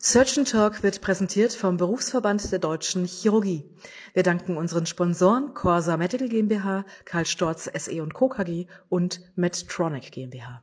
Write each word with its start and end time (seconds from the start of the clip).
Surgeon 0.00 0.44
Talk 0.44 0.84
wird 0.84 1.00
präsentiert 1.00 1.52
vom 1.52 1.76
Berufsverband 1.76 2.52
der 2.52 2.60
Deutschen 2.60 3.04
Chirurgie. 3.04 3.64
Wir 4.14 4.22
danken 4.22 4.56
unseren 4.56 4.86
Sponsoren 4.86 5.54
Corsa 5.54 5.96
Medical 5.96 6.28
GmbH, 6.28 6.84
Karl 7.04 7.26
Storz 7.26 7.68
SE 7.74 8.00
und 8.00 8.14
Co. 8.14 8.28
KG 8.28 8.66
und 8.88 9.20
Medtronic 9.34 10.12
GmbH. 10.12 10.62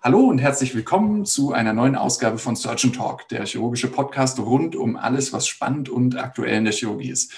Hallo 0.00 0.20
und 0.20 0.38
herzlich 0.38 0.76
willkommen 0.76 1.24
zu 1.24 1.52
einer 1.52 1.72
neuen 1.72 1.96
Ausgabe 1.96 2.38
von 2.38 2.54
Surgeon 2.54 2.92
Talk, 2.92 3.28
der 3.28 3.46
chirurgische 3.46 3.88
Podcast 3.88 4.38
rund 4.38 4.76
um 4.76 4.96
alles, 4.96 5.32
was 5.32 5.48
spannend 5.48 5.88
und 5.88 6.16
aktuell 6.16 6.58
in 6.58 6.64
der 6.64 6.72
Chirurgie 6.72 7.10
ist. 7.10 7.32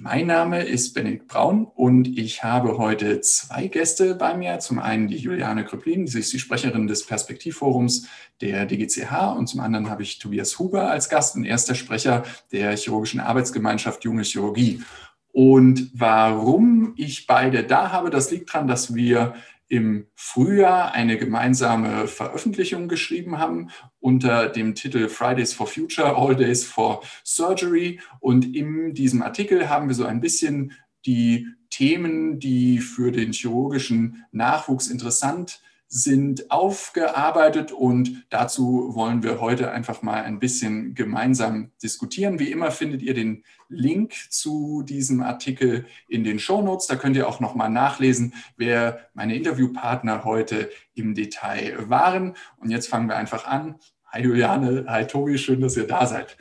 Mein 0.00 0.26
Name 0.26 0.64
ist 0.64 0.92
Benedikt 0.92 1.28
Braun 1.28 1.66
und 1.66 2.18
ich 2.18 2.42
habe 2.42 2.78
heute 2.78 3.20
zwei 3.20 3.68
Gäste 3.68 4.16
bei 4.16 4.36
mir. 4.36 4.58
Zum 4.58 4.80
einen 4.80 5.06
die 5.06 5.16
Juliane 5.16 5.64
Krüppelin, 5.64 6.08
sie 6.08 6.18
ist 6.18 6.32
die 6.32 6.40
Sprecherin 6.40 6.88
des 6.88 7.06
Perspektivforums 7.06 8.08
der 8.40 8.66
DGCH 8.66 9.36
und 9.36 9.46
zum 9.46 9.60
anderen 9.60 9.88
habe 9.88 10.02
ich 10.02 10.18
Tobias 10.18 10.58
Huber 10.58 10.90
als 10.90 11.08
Gast 11.08 11.36
und 11.36 11.44
erster 11.44 11.76
Sprecher 11.76 12.24
der 12.50 12.76
Chirurgischen 12.76 13.20
Arbeitsgemeinschaft 13.20 14.02
Junge 14.02 14.24
Chirurgie. 14.24 14.82
Und 15.30 15.92
warum 15.94 16.94
ich 16.96 17.28
beide 17.28 17.62
da 17.62 17.92
habe, 17.92 18.10
das 18.10 18.32
liegt 18.32 18.52
daran, 18.52 18.66
dass 18.66 18.96
wir 18.96 19.34
im 19.74 20.06
Frühjahr 20.14 20.92
eine 20.92 21.18
gemeinsame 21.18 22.06
Veröffentlichung 22.06 22.86
geschrieben 22.86 23.38
haben 23.38 23.70
unter 23.98 24.48
dem 24.48 24.76
Titel 24.76 25.08
Fridays 25.08 25.52
for 25.52 25.66
Future, 25.66 26.16
All 26.16 26.36
Days 26.36 26.64
for 26.64 27.02
Surgery. 27.24 28.00
Und 28.20 28.54
in 28.54 28.94
diesem 28.94 29.20
Artikel 29.22 29.68
haben 29.68 29.88
wir 29.88 29.96
so 29.96 30.04
ein 30.04 30.20
bisschen 30.20 30.72
die 31.06 31.48
Themen, 31.70 32.38
die 32.38 32.78
für 32.78 33.10
den 33.10 33.32
chirurgischen 33.32 34.24
Nachwuchs 34.30 34.86
interessant 34.86 35.50
sind, 35.50 35.73
sind 35.94 36.50
aufgearbeitet 36.50 37.70
und 37.70 38.26
dazu 38.28 38.90
wollen 38.94 39.22
wir 39.22 39.40
heute 39.40 39.70
einfach 39.70 40.02
mal 40.02 40.24
ein 40.24 40.40
bisschen 40.40 40.96
gemeinsam 40.96 41.70
diskutieren. 41.84 42.40
Wie 42.40 42.50
immer 42.50 42.72
findet 42.72 43.00
ihr 43.00 43.14
den 43.14 43.44
Link 43.68 44.12
zu 44.28 44.82
diesem 44.82 45.22
Artikel 45.22 45.86
in 46.08 46.24
den 46.24 46.40
Show 46.40 46.62
Notes. 46.62 46.88
Da 46.88 46.96
könnt 46.96 47.14
ihr 47.14 47.28
auch 47.28 47.38
noch 47.38 47.54
mal 47.54 47.68
nachlesen, 47.68 48.34
wer 48.56 49.08
meine 49.14 49.36
Interviewpartner 49.36 50.24
heute 50.24 50.68
im 50.94 51.14
Detail 51.14 51.88
waren. 51.88 52.34
Und 52.56 52.70
jetzt 52.70 52.88
fangen 52.88 53.08
wir 53.08 53.16
einfach 53.16 53.46
an. 53.46 53.76
Hi 54.06 54.20
Juliane, 54.20 54.86
hi 54.88 55.06
Tobi, 55.06 55.38
schön, 55.38 55.60
dass 55.60 55.76
ihr 55.76 55.86
da 55.86 56.06
seid. 56.06 56.36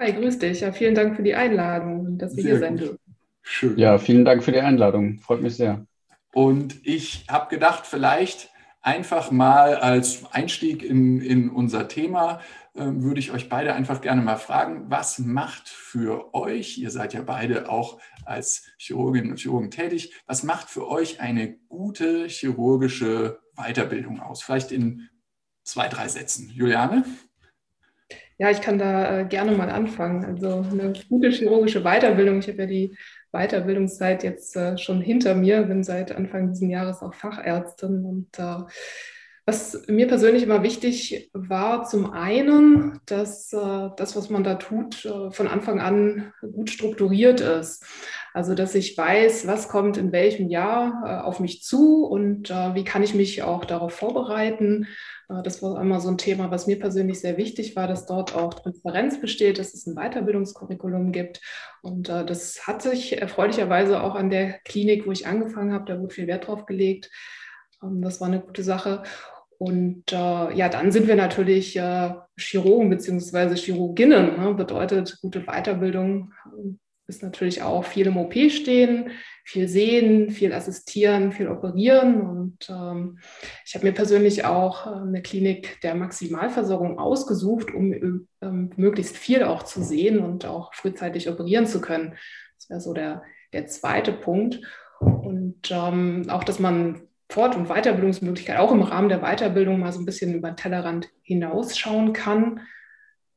Hi, 0.00 0.12
grüß 0.12 0.40
dich. 0.40 0.60
Ja, 0.60 0.72
vielen 0.72 0.96
Dank 0.96 1.14
für 1.14 1.22
die 1.22 1.36
Einladung 1.36 2.00
und 2.00 2.18
dass 2.18 2.34
wir 2.34 2.42
sehr 2.42 2.52
hier 2.52 2.60
sein 2.60 2.76
dürfen. 2.78 2.98
Schön. 3.42 3.78
Ja, 3.78 3.98
vielen 3.98 4.24
Dank 4.24 4.42
für 4.42 4.50
die 4.50 4.60
Einladung. 4.60 5.18
Freut 5.20 5.40
mich 5.40 5.54
sehr. 5.54 5.86
Und 6.32 6.86
ich 6.86 7.26
habe 7.28 7.48
gedacht, 7.48 7.86
vielleicht 7.86 8.50
einfach 8.80 9.30
mal 9.30 9.76
als 9.76 10.24
Einstieg 10.32 10.82
in, 10.82 11.20
in 11.20 11.50
unser 11.50 11.88
Thema 11.88 12.40
äh, 12.74 12.84
würde 12.84 13.20
ich 13.20 13.32
euch 13.32 13.48
beide 13.48 13.74
einfach 13.74 14.00
gerne 14.00 14.22
mal 14.22 14.36
fragen, 14.36 14.84
was 14.88 15.18
macht 15.18 15.68
für 15.68 16.34
euch, 16.34 16.78
ihr 16.78 16.90
seid 16.90 17.12
ja 17.12 17.22
beide 17.22 17.68
auch 17.68 18.00
als 18.24 18.66
Chirurginnen 18.78 19.30
und 19.30 19.40
Chirurgen 19.40 19.70
tätig, 19.70 20.14
was 20.26 20.42
macht 20.42 20.70
für 20.70 20.88
euch 20.88 21.20
eine 21.20 21.54
gute 21.68 22.26
chirurgische 22.28 23.40
Weiterbildung 23.56 24.20
aus? 24.20 24.42
Vielleicht 24.42 24.70
in 24.70 25.08
zwei, 25.64 25.88
drei 25.88 26.08
Sätzen. 26.08 26.50
Juliane? 26.50 27.04
Ja, 28.38 28.50
ich 28.50 28.60
kann 28.60 28.78
da 28.78 29.20
äh, 29.20 29.24
gerne 29.24 29.52
mal 29.52 29.68
anfangen. 29.68 30.24
Also 30.24 30.64
eine 30.70 30.92
gute 31.08 31.30
chirurgische 31.30 31.82
Weiterbildung. 31.82 32.38
Ich 32.38 32.48
habe 32.48 32.62
ja 32.62 32.66
die 32.66 32.96
Weiterbildungszeit 33.32 34.22
jetzt 34.24 34.56
äh, 34.56 34.78
schon 34.78 35.00
hinter 35.00 35.34
mir, 35.34 35.62
bin 35.62 35.84
seit 35.84 36.12
Anfang 36.12 36.52
dieses 36.52 36.68
Jahres 36.68 37.02
auch 37.02 37.14
Fachärztin. 37.14 38.04
Und 38.04 38.38
äh, 38.38 38.64
was 39.48 39.86
mir 39.88 40.06
persönlich 40.08 40.42
immer 40.42 40.62
wichtig 40.62 41.30
war, 41.32 41.84
zum 41.84 42.12
einen, 42.12 43.00
dass 43.06 43.50
äh, 43.52 43.88
das, 43.96 44.14
was 44.14 44.28
man 44.28 44.44
da 44.44 44.56
tut, 44.56 45.06
äh, 45.06 45.30
von 45.30 45.48
Anfang 45.48 45.80
an 45.80 46.32
gut 46.40 46.70
strukturiert 46.70 47.40
ist. 47.40 47.84
Also, 48.34 48.54
dass 48.54 48.74
ich 48.74 48.96
weiß, 48.96 49.46
was 49.46 49.68
kommt 49.68 49.96
in 49.96 50.12
welchem 50.12 50.48
Jahr 50.48 51.02
äh, 51.04 51.26
auf 51.26 51.40
mich 51.40 51.62
zu 51.62 52.04
und 52.04 52.50
äh, 52.50 52.74
wie 52.74 52.84
kann 52.84 53.02
ich 53.02 53.14
mich 53.14 53.42
auch 53.42 53.64
darauf 53.64 53.94
vorbereiten 53.94 54.86
das 55.28 55.62
war 55.62 55.78
einmal 55.78 56.00
so 56.00 56.08
ein 56.08 56.16
Thema, 56.16 56.50
was 56.50 56.66
mir 56.66 56.78
persönlich 56.78 57.20
sehr 57.20 57.36
wichtig 57.36 57.76
war, 57.76 57.86
dass 57.86 58.06
dort 58.06 58.34
auch 58.34 58.54
Transparenz 58.54 59.20
besteht, 59.20 59.58
dass 59.58 59.74
es 59.74 59.86
ein 59.86 59.94
Weiterbildungskurriculum 59.94 61.12
gibt. 61.12 61.42
Und 61.82 62.08
äh, 62.08 62.24
das 62.24 62.66
hat 62.66 62.80
sich 62.80 63.20
erfreulicherweise 63.20 64.02
auch 64.02 64.14
an 64.14 64.30
der 64.30 64.58
Klinik, 64.60 65.06
wo 65.06 65.12
ich 65.12 65.26
angefangen 65.26 65.72
habe, 65.74 65.84
da 65.84 66.00
wurde 66.00 66.14
viel 66.14 66.26
Wert 66.26 66.46
drauf 66.46 66.64
gelegt. 66.64 67.10
Ähm, 67.82 68.00
das 68.00 68.20
war 68.20 68.28
eine 68.28 68.40
gute 68.40 68.62
Sache. 68.62 69.02
Und 69.58 70.12
äh, 70.12 70.54
ja, 70.56 70.68
dann 70.68 70.92
sind 70.92 71.08
wir 71.08 71.16
natürlich 71.16 71.76
äh, 71.76 72.14
Chirurgen 72.38 72.88
bzw. 72.88 73.56
Chirurginnen. 73.56 74.40
Ne? 74.40 74.54
Bedeutet 74.54 75.18
gute 75.20 75.42
Weiterbildung 75.42 76.32
ist 77.08 77.22
natürlich 77.22 77.62
auch 77.62 77.84
viel 77.84 78.06
im 78.06 78.18
OP 78.18 78.34
stehen, 78.50 79.10
viel 79.44 79.66
sehen, 79.66 80.30
viel 80.30 80.52
assistieren, 80.52 81.32
viel 81.32 81.48
operieren. 81.48 82.20
Und 82.20 82.68
ähm, 82.68 83.18
ich 83.64 83.74
habe 83.74 83.86
mir 83.86 83.92
persönlich 83.92 84.44
auch 84.44 84.86
äh, 84.86 84.90
eine 84.90 85.22
Klinik 85.22 85.80
der 85.80 85.94
Maximalversorgung 85.94 86.98
ausgesucht, 86.98 87.72
um 87.74 88.26
ähm, 88.42 88.70
möglichst 88.76 89.16
viel 89.16 89.42
auch 89.42 89.62
zu 89.62 89.82
sehen 89.82 90.18
und 90.20 90.44
auch 90.44 90.74
frühzeitig 90.74 91.30
operieren 91.30 91.66
zu 91.66 91.80
können. 91.80 92.14
Das 92.56 92.68
wäre 92.68 92.80
so 92.80 92.92
der, 92.92 93.22
der 93.54 93.66
zweite 93.66 94.12
Punkt. 94.12 94.60
Und 95.00 95.70
ähm, 95.70 96.26
auch, 96.28 96.44
dass 96.44 96.58
man 96.58 97.08
Fort- 97.30 97.56
und 97.56 97.68
Weiterbildungsmöglichkeit 97.68 98.58
auch 98.58 98.72
im 98.72 98.82
Rahmen 98.82 99.08
der 99.08 99.20
Weiterbildung 99.20 99.80
mal 99.80 99.92
so 99.92 100.00
ein 100.00 100.06
bisschen 100.06 100.34
über 100.34 100.50
den 100.50 100.56
Tellerrand 100.56 101.08
hinausschauen 101.22 102.12
kann. 102.12 102.60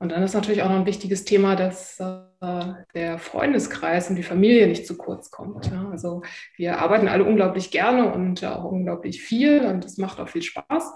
Und 0.01 0.11
dann 0.11 0.23
ist 0.23 0.33
natürlich 0.33 0.63
auch 0.63 0.69
noch 0.69 0.77
ein 0.77 0.87
wichtiges 0.87 1.25
Thema, 1.25 1.55
dass 1.55 1.99
äh, 1.99 2.73
der 2.95 3.19
Freundeskreis 3.19 4.09
und 4.09 4.15
die 4.15 4.23
Familie 4.23 4.65
nicht 4.65 4.87
zu 4.87 4.97
kurz 4.97 5.29
kommt. 5.29 5.67
Ja. 5.67 5.89
Also 5.91 6.23
wir 6.55 6.79
arbeiten 6.79 7.07
alle 7.07 7.23
unglaublich 7.23 7.69
gerne 7.69 8.11
und 8.11 8.43
auch 8.43 8.63
unglaublich 8.63 9.21
viel 9.21 9.63
und 9.63 9.85
es 9.85 9.99
macht 9.99 10.19
auch 10.19 10.27
viel 10.27 10.41
Spaß. 10.41 10.91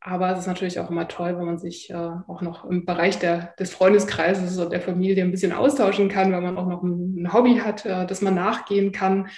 Aber 0.00 0.32
es 0.32 0.40
ist 0.40 0.48
natürlich 0.48 0.78
auch 0.78 0.90
immer 0.90 1.08
toll, 1.08 1.38
wenn 1.38 1.46
man 1.46 1.56
sich 1.56 1.88
äh, 1.88 1.94
auch 1.94 2.42
noch 2.42 2.66
im 2.66 2.84
Bereich 2.84 3.18
der, 3.18 3.54
des 3.58 3.72
Freundeskreises 3.72 4.58
und 4.58 4.70
der 4.70 4.82
Familie 4.82 5.24
ein 5.24 5.30
bisschen 5.30 5.52
austauschen 5.52 6.10
kann, 6.10 6.30
weil 6.30 6.42
man 6.42 6.58
auch 6.58 6.68
noch 6.68 6.82
ein, 6.82 7.22
ein 7.22 7.32
Hobby 7.32 7.56
hat, 7.64 7.86
äh, 7.86 8.06
das 8.06 8.20
man 8.20 8.34
nachgehen 8.34 8.92
kann. 8.92 9.30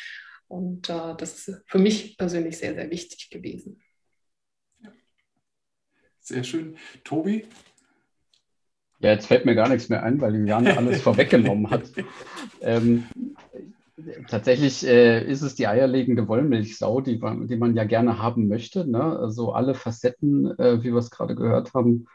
Und 0.48 0.90
äh, 0.90 1.14
das 1.16 1.46
ist 1.46 1.62
für 1.66 1.78
mich 1.78 2.18
persönlich 2.18 2.58
sehr, 2.58 2.74
sehr 2.74 2.90
wichtig 2.90 3.30
gewesen. 3.30 3.80
Sehr 6.18 6.42
schön. 6.42 6.76
Tobi, 7.04 7.46
ja, 9.00 9.10
jetzt 9.10 9.26
fällt 9.26 9.44
mir 9.44 9.54
gar 9.54 9.68
nichts 9.68 9.88
mehr 9.88 10.02
ein, 10.02 10.20
weil 10.20 10.34
Juliane 10.34 10.76
alles 10.76 11.00
vorweggenommen 11.02 11.70
hat. 11.70 11.84
Ähm, 12.60 13.04
tatsächlich 14.28 14.84
äh, 14.84 15.24
ist 15.24 15.42
es 15.42 15.54
die 15.54 15.68
eierlegende 15.68 16.26
Wollmilchsau, 16.26 17.00
die, 17.00 17.20
die 17.20 17.56
man 17.56 17.76
ja 17.76 17.84
gerne 17.84 18.20
haben 18.20 18.48
möchte. 18.48 18.84
Ne? 18.90 19.00
Also 19.00 19.52
alle 19.52 19.74
Facetten, 19.74 20.58
äh, 20.58 20.82
wie 20.82 20.90
wir 20.90 20.98
es 20.98 21.12
gerade 21.12 21.36
gehört 21.36 21.74
haben, 21.74 22.06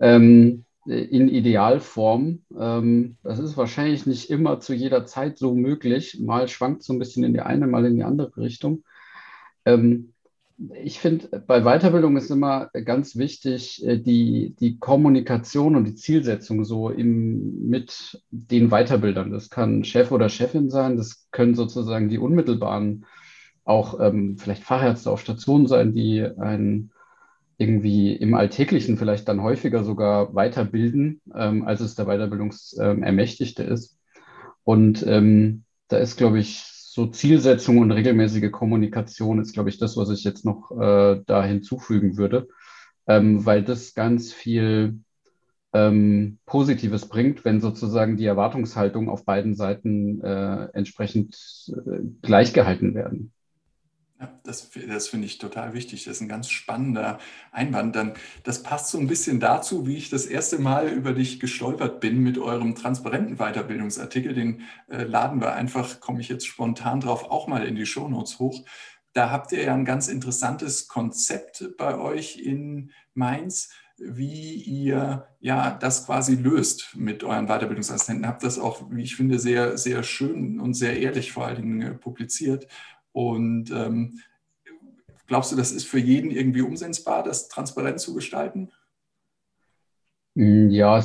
ähm, 0.00 0.64
in 0.86 1.28
Idealform. 1.28 2.42
Ähm, 2.58 3.16
das 3.22 3.38
ist 3.38 3.58
wahrscheinlich 3.58 4.06
nicht 4.06 4.30
immer 4.30 4.60
zu 4.60 4.72
jeder 4.72 5.04
Zeit 5.04 5.36
so 5.36 5.54
möglich. 5.54 6.18
Mal 6.20 6.48
schwankt 6.48 6.82
so 6.82 6.94
ein 6.94 6.98
bisschen 6.98 7.24
in 7.24 7.34
die 7.34 7.40
eine, 7.40 7.66
mal 7.66 7.84
in 7.84 7.96
die 7.96 8.04
andere 8.04 8.34
Richtung. 8.38 8.84
Ähm, 9.66 10.14
ich 10.82 11.00
finde, 11.00 11.40
bei 11.46 11.60
Weiterbildung 11.62 12.16
ist 12.16 12.30
immer 12.30 12.70
ganz 12.84 13.16
wichtig, 13.16 13.84
äh, 13.84 13.98
die, 13.98 14.54
die 14.58 14.78
Kommunikation 14.78 15.76
und 15.76 15.84
die 15.84 15.94
Zielsetzung 15.94 16.64
so 16.64 16.90
im, 16.90 17.68
mit 17.68 18.22
den 18.30 18.70
Weiterbildern. 18.70 19.30
Das 19.30 19.50
kann 19.50 19.84
Chef 19.84 20.12
oder 20.12 20.28
Chefin 20.28 20.70
sein, 20.70 20.96
das 20.96 21.28
können 21.30 21.54
sozusagen 21.54 22.08
die 22.08 22.18
unmittelbaren, 22.18 23.04
auch 23.64 24.00
ähm, 24.00 24.38
vielleicht 24.38 24.62
Fachärzte 24.62 25.10
auf 25.10 25.20
Station 25.20 25.66
sein, 25.66 25.92
die 25.92 26.22
einen 26.22 26.92
irgendwie 27.58 28.12
im 28.14 28.34
Alltäglichen 28.34 28.96
vielleicht 28.96 29.28
dann 29.28 29.42
häufiger 29.42 29.82
sogar 29.82 30.34
weiterbilden, 30.34 31.20
ähm, 31.34 31.64
als 31.64 31.80
es 31.80 31.94
der 31.94 32.06
Weiterbildungsermächtigte 32.06 33.62
ähm, 33.62 33.72
ist. 33.72 33.98
Und 34.64 35.04
ähm, 35.06 35.64
da 35.88 35.98
ist, 35.98 36.16
glaube 36.16 36.38
ich, 36.38 36.64
so 36.96 37.06
Zielsetzung 37.06 37.76
und 37.76 37.92
regelmäßige 37.92 38.50
Kommunikation 38.50 39.38
ist, 39.38 39.52
glaube 39.52 39.68
ich, 39.68 39.76
das, 39.76 39.98
was 39.98 40.08
ich 40.08 40.24
jetzt 40.24 40.46
noch 40.46 40.70
äh, 40.70 41.20
da 41.26 41.44
hinzufügen 41.44 42.16
würde, 42.16 42.48
ähm, 43.06 43.44
weil 43.44 43.62
das 43.62 43.92
ganz 43.92 44.32
viel 44.32 45.00
ähm, 45.74 46.38
Positives 46.46 47.06
bringt, 47.06 47.44
wenn 47.44 47.60
sozusagen 47.60 48.16
die 48.16 48.24
Erwartungshaltung 48.24 49.10
auf 49.10 49.26
beiden 49.26 49.54
Seiten 49.54 50.22
äh, 50.22 50.68
entsprechend 50.72 51.36
äh, 51.68 51.98
gleichgehalten 52.22 52.94
werden. 52.94 53.34
Das, 54.46 54.70
das 54.88 55.08
finde 55.08 55.26
ich 55.26 55.38
total 55.38 55.74
wichtig. 55.74 56.04
Das 56.04 56.16
ist 56.16 56.20
ein 56.20 56.28
ganz 56.28 56.48
spannender 56.50 57.18
Einwand. 57.52 57.96
Dann, 57.96 58.14
das 58.44 58.62
passt 58.62 58.88
so 58.88 58.98
ein 58.98 59.06
bisschen 59.06 59.40
dazu, 59.40 59.86
wie 59.86 59.96
ich 59.96 60.10
das 60.10 60.26
erste 60.26 60.58
Mal 60.58 60.88
über 60.88 61.12
dich 61.12 61.40
gestolpert 61.40 62.00
bin 62.00 62.20
mit 62.20 62.38
eurem 62.38 62.74
transparenten 62.74 63.36
Weiterbildungsartikel. 63.36 64.34
Den 64.34 64.62
äh, 64.88 65.04
laden 65.04 65.40
wir 65.40 65.54
einfach, 65.54 66.00
komme 66.00 66.20
ich 66.20 66.28
jetzt 66.28 66.46
spontan 66.46 67.00
drauf, 67.00 67.30
auch 67.30 67.48
mal 67.48 67.66
in 67.66 67.76
die 67.76 67.86
Shownotes 67.86 68.38
hoch. 68.38 68.64
Da 69.12 69.30
habt 69.30 69.52
ihr 69.52 69.62
ja 69.62 69.74
ein 69.74 69.86
ganz 69.86 70.08
interessantes 70.08 70.88
Konzept 70.88 71.70
bei 71.78 71.98
euch 71.98 72.38
in 72.38 72.92
Mainz, 73.14 73.70
wie 73.98 74.54
ihr 74.54 75.26
ja 75.40 75.70
das 75.70 76.06
quasi 76.06 76.34
löst 76.34 76.94
mit 76.96 77.24
euren 77.24 77.46
Weiterbildungsassistenten. 77.46 78.26
Habt 78.26 78.42
das 78.42 78.58
auch, 78.58 78.82
wie 78.90 79.02
ich 79.02 79.16
finde, 79.16 79.38
sehr, 79.38 79.78
sehr 79.78 80.02
schön 80.02 80.60
und 80.60 80.74
sehr 80.74 81.00
ehrlich 81.00 81.32
vor 81.32 81.46
allen 81.46 81.56
Dingen 81.56 81.82
äh, 81.82 81.94
publiziert. 81.94 82.66
Und 83.12 83.70
ähm, 83.70 84.20
glaubst 85.26 85.52
du, 85.52 85.56
das 85.56 85.72
ist 85.72 85.86
für 85.86 85.98
jeden 85.98 86.30
irgendwie 86.30 86.62
umsetzbar, 86.62 87.22
das 87.22 87.48
transparent 87.48 88.00
zu 88.00 88.14
gestalten? 88.14 88.70
Mm, 90.34 90.68
ja, 90.68 91.02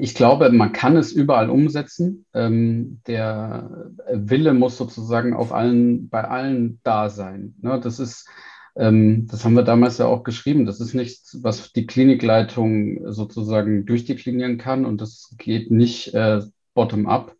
ich 0.00 0.14
glaube, 0.14 0.50
man 0.50 0.72
kann 0.72 0.96
es 0.96 1.12
überall 1.12 1.50
umsetzen. 1.50 2.26
Ähm, 2.34 3.00
der 3.06 3.92
Wille 4.12 4.54
muss 4.54 4.76
sozusagen 4.76 5.34
auf 5.34 5.52
allen, 5.52 6.08
bei 6.08 6.24
allen 6.24 6.80
da 6.82 7.08
sein. 7.08 7.54
Ne? 7.62 7.80
Das 7.80 8.00
ist, 8.00 8.28
ähm, 8.74 9.28
das 9.28 9.44
haben 9.44 9.54
wir 9.54 9.62
damals 9.62 9.98
ja 9.98 10.06
auch 10.06 10.24
geschrieben. 10.24 10.66
Das 10.66 10.80
ist 10.80 10.94
nichts, 10.94 11.38
was 11.42 11.72
die 11.72 11.86
Klinikleitung 11.86 13.12
sozusagen 13.12 13.86
durchdeklinieren 13.86 14.58
kann 14.58 14.84
und 14.84 15.00
das 15.00 15.34
geht 15.38 15.70
nicht 15.70 16.12
äh, 16.14 16.40
bottom-up, 16.74 17.36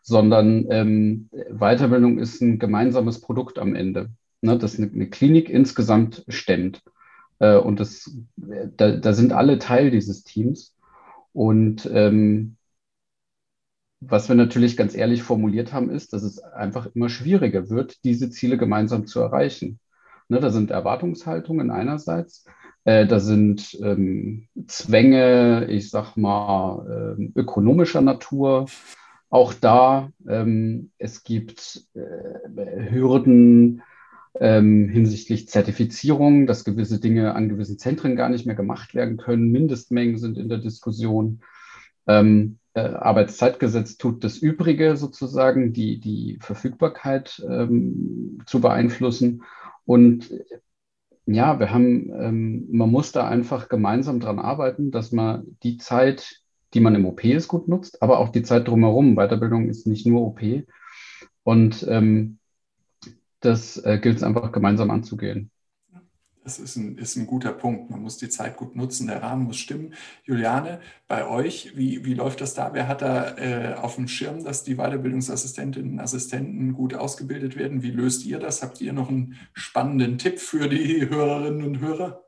sondern 0.00 0.66
ähm, 0.70 1.28
Weiterbildung 1.50 2.18
ist 2.18 2.40
ein 2.40 2.58
gemeinsames 2.58 3.20
Produkt 3.20 3.58
am 3.58 3.74
Ende, 3.74 4.10
ne, 4.44 4.58
das 4.58 4.78
eine, 4.78 4.90
eine, 4.92 5.08
Klinik 5.08 5.48
insgesamt 5.48 6.24
stemmt. 6.28 6.82
Äh, 7.38 7.56
und 7.56 7.80
das, 7.80 8.16
da, 8.36 8.92
da, 8.92 9.12
sind 9.12 9.32
alle 9.32 9.58
Teil 9.58 9.90
dieses 9.90 10.24
Teams. 10.24 10.76
Und 11.32 11.88
ähm, 11.92 12.56
was 14.00 14.28
wir 14.28 14.36
natürlich 14.36 14.76
ganz 14.76 14.94
ehrlich 14.94 15.22
formuliert 15.22 15.72
haben, 15.72 15.90
ist, 15.90 16.12
dass 16.12 16.22
es 16.22 16.38
einfach 16.38 16.86
immer 16.94 17.08
schwieriger 17.08 17.70
wird, 17.70 18.04
diese 18.04 18.30
Ziele 18.30 18.58
gemeinsam 18.58 19.06
zu 19.06 19.20
erreichen. 19.20 19.80
Ne, 20.28 20.40
da 20.40 20.50
sind 20.50 20.70
Erwartungshaltungen 20.70 21.70
einerseits, 21.70 22.46
äh, 22.84 23.06
da 23.06 23.20
sind 23.20 23.78
ähm, 23.82 24.48
Zwänge, 24.66 25.66
ich 25.70 25.90
sag 25.90 26.16
mal, 26.16 27.16
äh, 27.18 27.32
ökonomischer 27.34 28.00
Natur, 28.00 28.66
auch 29.30 29.52
da, 29.52 30.10
ähm, 30.28 30.92
es 30.98 31.24
gibt 31.24 31.86
äh, 31.94 32.90
Hürden 32.90 33.82
ähm, 34.40 34.88
hinsichtlich 34.88 35.48
Zertifizierung, 35.48 36.46
dass 36.46 36.64
gewisse 36.64 37.00
Dinge 37.00 37.34
an 37.34 37.48
gewissen 37.48 37.78
Zentren 37.78 38.16
gar 38.16 38.28
nicht 38.28 38.46
mehr 38.46 38.56
gemacht 38.56 38.94
werden 38.94 39.16
können. 39.16 39.52
Mindestmengen 39.52 40.18
sind 40.18 40.38
in 40.38 40.48
der 40.48 40.58
Diskussion. 40.58 41.40
Ähm, 42.06 42.58
äh, 42.74 42.80
Arbeitszeitgesetz 42.80 43.96
tut 43.96 44.24
das 44.24 44.38
Übrige 44.38 44.96
sozusagen, 44.96 45.72
die, 45.72 46.00
die 46.00 46.38
Verfügbarkeit 46.40 47.42
ähm, 47.48 48.42
zu 48.46 48.60
beeinflussen. 48.60 49.42
Und 49.84 50.30
ja, 51.26 51.58
wir 51.58 51.70
haben, 51.70 52.10
ähm, 52.12 52.68
man 52.70 52.90
muss 52.90 53.12
da 53.12 53.28
einfach 53.28 53.68
gemeinsam 53.68 54.20
dran 54.20 54.38
arbeiten, 54.38 54.90
dass 54.90 55.12
man 55.12 55.56
die 55.62 55.78
Zeit, 55.78 56.40
die 56.74 56.80
man 56.80 56.94
im 56.96 57.06
OP 57.06 57.24
ist, 57.24 57.48
gut 57.48 57.68
nutzt, 57.68 58.02
aber 58.02 58.18
auch 58.18 58.30
die 58.30 58.42
Zeit 58.42 58.66
drumherum. 58.66 59.14
Weiterbildung 59.14 59.68
ist 59.68 59.86
nicht 59.86 60.06
nur 60.06 60.22
OP. 60.22 60.40
Und 61.44 61.86
ähm, 61.88 62.38
das 63.44 63.76
äh, 63.78 63.98
gilt 63.98 64.18
es 64.18 64.22
einfach 64.22 64.52
gemeinsam 64.52 64.90
anzugehen. 64.90 65.50
Das 66.44 66.58
ist 66.58 66.76
ein, 66.76 66.98
ist 66.98 67.16
ein 67.16 67.26
guter 67.26 67.52
Punkt. 67.52 67.90
Man 67.90 68.02
muss 68.02 68.18
die 68.18 68.28
Zeit 68.28 68.58
gut 68.58 68.76
nutzen, 68.76 69.06
der 69.06 69.22
Rahmen 69.22 69.44
muss 69.44 69.56
stimmen. 69.56 69.94
Juliane, 70.24 70.80
bei 71.08 71.26
euch, 71.26 71.74
wie, 71.74 72.04
wie 72.04 72.12
läuft 72.12 72.42
das 72.42 72.52
da? 72.52 72.74
Wer 72.74 72.86
hat 72.86 73.00
da 73.00 73.38
äh, 73.38 73.74
auf 73.76 73.94
dem 73.94 74.08
Schirm, 74.08 74.44
dass 74.44 74.62
die 74.62 74.74
Weiterbildungsassistentinnen 74.74 75.92
und 75.92 76.00
Assistenten 76.00 76.74
gut 76.74 76.94
ausgebildet 76.94 77.56
werden? 77.56 77.82
Wie 77.82 77.92
löst 77.92 78.26
ihr 78.26 78.38
das? 78.38 78.62
Habt 78.62 78.82
ihr 78.82 78.92
noch 78.92 79.08
einen 79.08 79.36
spannenden 79.54 80.18
Tipp 80.18 80.38
für 80.38 80.68
die 80.68 81.08
Hörerinnen 81.08 81.64
und 81.64 81.80
Hörer? 81.80 82.23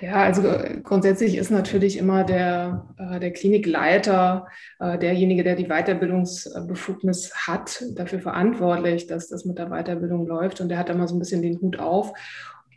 Ja, 0.00 0.14
also 0.22 0.46
äh, 0.46 0.80
grundsätzlich 0.82 1.36
ist 1.36 1.50
natürlich 1.50 1.96
immer 1.96 2.22
der, 2.22 2.86
äh, 2.98 3.18
der 3.18 3.32
Klinikleiter 3.32 4.46
äh, 4.78 4.96
derjenige, 4.96 5.42
der 5.42 5.56
die 5.56 5.66
Weiterbildungsbefugnis 5.66 7.34
hat, 7.34 7.82
dafür 7.96 8.20
verantwortlich, 8.20 9.08
dass 9.08 9.28
das 9.28 9.44
mit 9.44 9.58
der 9.58 9.70
Weiterbildung 9.70 10.26
läuft. 10.26 10.60
Und 10.60 10.68
der 10.68 10.78
hat 10.78 10.88
immer 10.88 11.08
so 11.08 11.16
ein 11.16 11.18
bisschen 11.18 11.42
den 11.42 11.60
Hut 11.60 11.78
auf. 11.78 12.12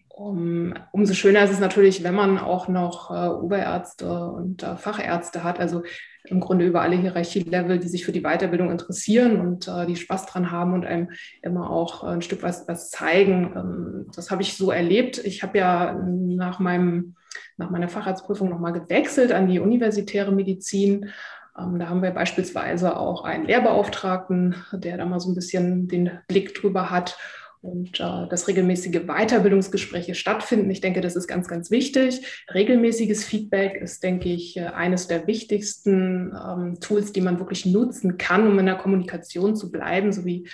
Um, 0.09 0.73
umso 0.91 1.13
schöner 1.13 1.43
ist 1.43 1.51
es 1.51 1.59
natürlich, 1.59 2.03
wenn 2.03 2.15
man 2.15 2.39
auch 2.39 2.67
noch 2.67 3.11
Oberärzte 3.11 4.31
und 4.31 4.63
Fachärzte 4.63 5.43
hat, 5.43 5.59
also 5.59 5.83
im 6.29 6.39
Grunde 6.39 6.65
über 6.65 6.81
alle 6.81 6.95
Hierarchielevel, 6.95 7.79
die 7.79 7.87
sich 7.87 8.05
für 8.05 8.11
die 8.11 8.21
Weiterbildung 8.21 8.71
interessieren 8.71 9.39
und 9.39 9.67
äh, 9.67 9.85
die 9.85 9.95
Spaß 9.95 10.25
dran 10.25 10.51
haben 10.51 10.73
und 10.73 10.85
einem 10.85 11.09
immer 11.41 11.69
auch 11.69 12.03
ein 12.03 12.21
Stück 12.21 12.43
was, 12.43 12.67
was 12.67 12.89
zeigen. 12.89 13.53
Ähm, 13.55 14.11
das 14.15 14.31
habe 14.31 14.41
ich 14.41 14.55
so 14.55 14.71
erlebt. 14.71 15.17
Ich 15.19 15.43
habe 15.43 15.57
ja 15.57 15.93
nach, 15.93 16.59
meinem, 16.59 17.15
nach 17.57 17.69
meiner 17.69 17.89
Facharztprüfung 17.89 18.49
nochmal 18.49 18.73
gewechselt 18.73 19.31
an 19.31 19.47
die 19.47 19.59
universitäre 19.59 20.31
Medizin. 20.31 21.09
Ähm, 21.57 21.79
da 21.79 21.89
haben 21.89 22.01
wir 22.01 22.11
beispielsweise 22.11 22.97
auch 22.97 23.23
einen 23.23 23.45
Lehrbeauftragten, 23.45 24.55
der 24.73 24.97
da 24.97 25.05
mal 25.05 25.19
so 25.19 25.31
ein 25.31 25.35
bisschen 25.35 25.87
den 25.87 26.11
Blick 26.27 26.53
drüber 26.55 26.91
hat 26.91 27.17
und 27.61 27.99
äh, 27.99 28.27
dass 28.29 28.47
regelmäßige 28.47 29.01
Weiterbildungsgespräche 29.07 30.15
stattfinden. 30.15 30.69
Ich 30.69 30.81
denke, 30.81 31.01
das 31.01 31.15
ist 31.15 31.27
ganz, 31.27 31.47
ganz 31.47 31.71
wichtig. 31.71 32.45
Regelmäßiges 32.53 33.23
Feedback 33.23 33.81
ist, 33.81 34.03
denke 34.03 34.29
ich, 34.29 34.57
äh, 34.57 34.65
eines 34.67 35.07
der 35.07 35.27
wichtigsten 35.27 36.33
ähm, 36.35 36.79
Tools, 36.79 37.11
die 37.11 37.21
man 37.21 37.39
wirklich 37.39 37.65
nutzen 37.65 38.17
kann, 38.17 38.47
um 38.47 38.59
in 38.59 38.65
der 38.65 38.75
Kommunikation 38.75 39.55
zu 39.55 39.71
bleiben, 39.71 40.11
so 40.11 40.25
wie 40.25 40.45
äh, 40.45 40.49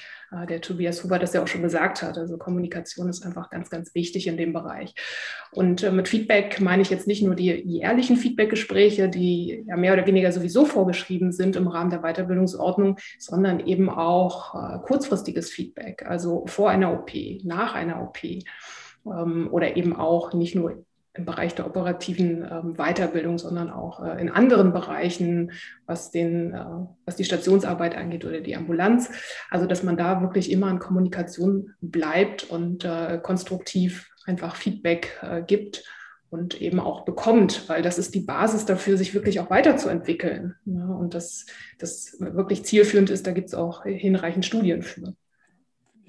der 0.47 0.61
Tobias 0.61 1.03
Huber 1.03 1.19
das 1.19 1.33
ja 1.33 1.43
auch 1.43 1.47
schon 1.47 1.61
gesagt 1.61 2.01
hat. 2.01 2.17
Also 2.17 2.37
Kommunikation 2.37 3.09
ist 3.09 3.25
einfach 3.25 3.49
ganz, 3.49 3.69
ganz 3.69 3.93
wichtig 3.95 4.27
in 4.27 4.37
dem 4.37 4.53
Bereich. 4.53 4.93
Und 5.51 5.83
äh, 5.83 5.91
mit 5.91 6.07
Feedback 6.07 6.59
meine 6.59 6.81
ich 6.81 6.89
jetzt 6.89 7.07
nicht 7.07 7.23
nur 7.23 7.35
die, 7.35 7.79
ehrlichen 7.79 8.17
Feedbackgespräche, 8.17 9.09
die 9.09 9.63
ja 9.67 9.77
mehr 9.77 9.93
oder 9.93 10.05
weniger 10.05 10.31
sowieso 10.31 10.65
vorgeschrieben 10.65 11.31
sind 11.31 11.55
im 11.55 11.67
Rahmen 11.67 11.89
der 11.89 12.01
Weiterbildungsordnung, 12.01 12.97
sondern 13.19 13.59
eben 13.59 13.89
auch 13.89 14.55
äh, 14.55 14.79
kurzfristiges 14.79 15.49
Feedback, 15.49 16.05
also 16.07 16.45
vor 16.47 16.69
einer 16.69 16.93
OP, 16.93 17.11
nach 17.43 17.75
einer 17.75 18.01
OP 18.01 18.23
ähm, 19.05 19.49
oder 19.51 19.75
eben 19.77 19.95
auch 19.95 20.33
nicht 20.33 20.55
nur 20.55 20.83
im 21.15 21.25
Bereich 21.25 21.53
der 21.53 21.67
operativen 21.67 22.43
ähm, 22.49 22.73
Weiterbildung, 22.75 23.37
sondern 23.37 23.69
auch 23.69 24.03
äh, 24.03 24.19
in 24.19 24.29
anderen 24.29 24.73
Bereichen, 24.73 25.51
was, 25.85 26.09
den, 26.09 26.53
äh, 26.53 26.65
was 27.05 27.15
die 27.15 27.23
Stationsarbeit 27.23 27.95
angeht 27.95 28.25
oder 28.25 28.41
die 28.41 28.55
Ambulanz. 28.55 29.11
Also 29.49 29.67
dass 29.67 29.83
man 29.83 29.95
da 29.95 30.21
wirklich 30.21 30.51
immer 30.51 30.69
in 30.71 30.79
Kommunikation 30.79 31.73
bleibt 31.81 32.49
und 32.49 32.83
äh, 32.83 33.19
konstruktiv 33.21 34.09
einfach 34.25 34.55
Feedback 34.55 35.19
äh, 35.21 35.43
gibt 35.43 35.83
und 36.31 36.59
eben 36.59 36.79
auch 36.79 37.05
bekommt, 37.05 37.69
weil 37.69 37.83
das 37.83 37.99
ist 37.99 38.15
die 38.15 38.21
Basis 38.21 38.65
dafür, 38.65 38.97
sich 38.97 39.13
wirklich 39.13 39.39
auch 39.39 39.51
weiterzuentwickeln. 39.51 40.55
Ja, 40.65 40.85
und 40.87 41.13
das, 41.13 41.45
das 41.77 42.17
wirklich 42.19 42.65
zielführend 42.65 43.11
ist, 43.11 43.27
da 43.27 43.33
gibt 43.33 43.49
es 43.49 43.53
auch 43.53 43.83
hinreichend 43.83 44.45
Studien 44.45 44.81
für 44.81 45.13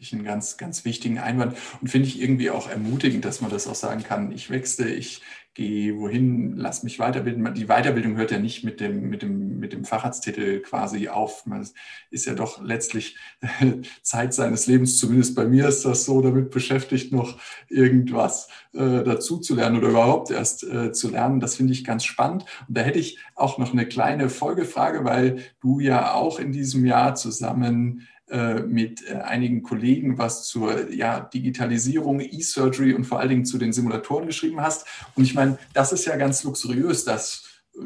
ich 0.05 0.13
einen 0.13 0.25
ganz, 0.25 0.57
ganz 0.57 0.85
wichtigen 0.85 1.19
Einwand 1.19 1.57
und 1.81 1.89
finde 1.89 2.09
ich 2.09 2.21
irgendwie 2.21 2.51
auch 2.51 2.69
ermutigend, 2.69 3.25
dass 3.25 3.41
man 3.41 3.51
das 3.51 3.67
auch 3.67 3.75
sagen 3.75 4.03
kann. 4.03 4.33
Ich 4.33 4.51
wechsle, 4.51 4.89
ich 4.89 5.23
gehe 5.55 5.97
wohin, 5.99 6.57
lass 6.57 6.83
mich 6.83 6.99
weiterbilden. 6.99 7.55
Die 7.55 7.67
Weiterbildung 7.67 8.17
hört 8.17 8.33
ja 8.33 8.39
nicht 8.39 8.65
mit 8.65 8.81
dem, 8.81 9.09
mit 9.09 9.23
dem, 9.23 9.61
mit 9.61 9.73
dem 9.73 9.85
Facharzttitel 9.85 10.61
quasi 10.61 11.09
auf. 11.09 11.47
Man 11.47 11.67
ist 12.11 12.27
ja 12.27 12.35
doch 12.35 12.61
letztlich 12.61 13.17
Zeit 14.03 14.35
seines 14.35 14.67
Lebens, 14.67 14.99
zumindest 14.99 15.37
bei 15.37 15.47
mir 15.47 15.69
ist 15.69 15.85
das 15.85 16.05
so, 16.05 16.21
damit 16.21 16.51
beschäftigt, 16.51 17.13
noch 17.13 17.39
irgendwas 17.69 18.49
äh, 18.73 19.05
dazu 19.05 19.39
zu 19.39 19.55
lernen 19.55 19.79
oder 19.79 19.91
überhaupt 19.91 20.33
erst 20.33 20.65
äh, 20.65 20.91
zu 20.91 21.11
lernen. 21.11 21.39
Das 21.39 21.55
finde 21.55 21.73
ich 21.73 21.85
ganz 21.85 22.05
spannend. 22.05 22.45
Und 22.69 22.77
da 22.77 22.81
hätte 22.81 22.99
ich 22.99 23.21
auch 23.37 23.57
noch 23.57 23.73
eine 23.73 23.87
kleine 23.87 24.31
Folgefrage, 24.31 25.05
weil 25.05 25.39
du 25.61 25.79
ja 25.79 26.15
auch 26.15 26.41
in 26.41 26.51
diesem 26.51 26.85
Jahr 26.85 27.15
zusammen 27.15 28.09
mit 28.67 29.07
äh, 29.09 29.17
einigen 29.17 29.63
Kollegen 29.63 30.19
was 30.19 30.45
zur 30.47 30.91
ja, 30.93 31.21
Digitalisierung, 31.21 32.21
E-Surgery 32.21 32.95
und 32.95 33.05
vor 33.05 33.21
allen 33.21 33.29
Dingen 33.29 33.45
zu 33.45 33.59
den 33.59 33.73
Simulatoren 33.73 34.27
geschrieben 34.27 34.61
hast. 34.61 34.87
Und 35.15 35.25
ich 35.25 35.35
meine, 35.35 35.59
das 35.75 35.93
ist 35.93 36.07
ja 36.07 36.17
ganz 36.17 36.43
luxuriös, 36.45 37.05
das 37.05 37.63
äh, 37.75 37.81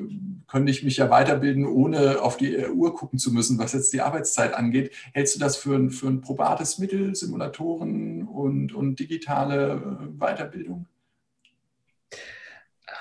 könnte 0.47 0.71
ich 0.71 0.85
mich 0.85 0.97
ja 0.97 1.11
weiterbilden, 1.11 1.67
ohne 1.67 2.23
auf 2.23 2.37
die 2.37 2.57
Uhr 2.67 2.95
gucken 2.95 3.19
zu 3.19 3.33
müssen, 3.33 3.59
was 3.59 3.73
jetzt 3.73 3.93
die 3.93 4.01
Arbeitszeit 4.01 4.55
angeht. 4.55 4.93
Hältst 5.13 5.35
du 5.35 5.41
das 5.41 5.57
für 5.57 5.75
ein, 5.75 5.91
für 5.91 6.07
ein 6.07 6.21
probates 6.21 6.79
Mittel, 6.79 7.15
Simulatoren 7.15 8.23
und, 8.23 8.73
und 8.73 9.01
digitale 9.01 10.09
Weiterbildung? 10.19 10.87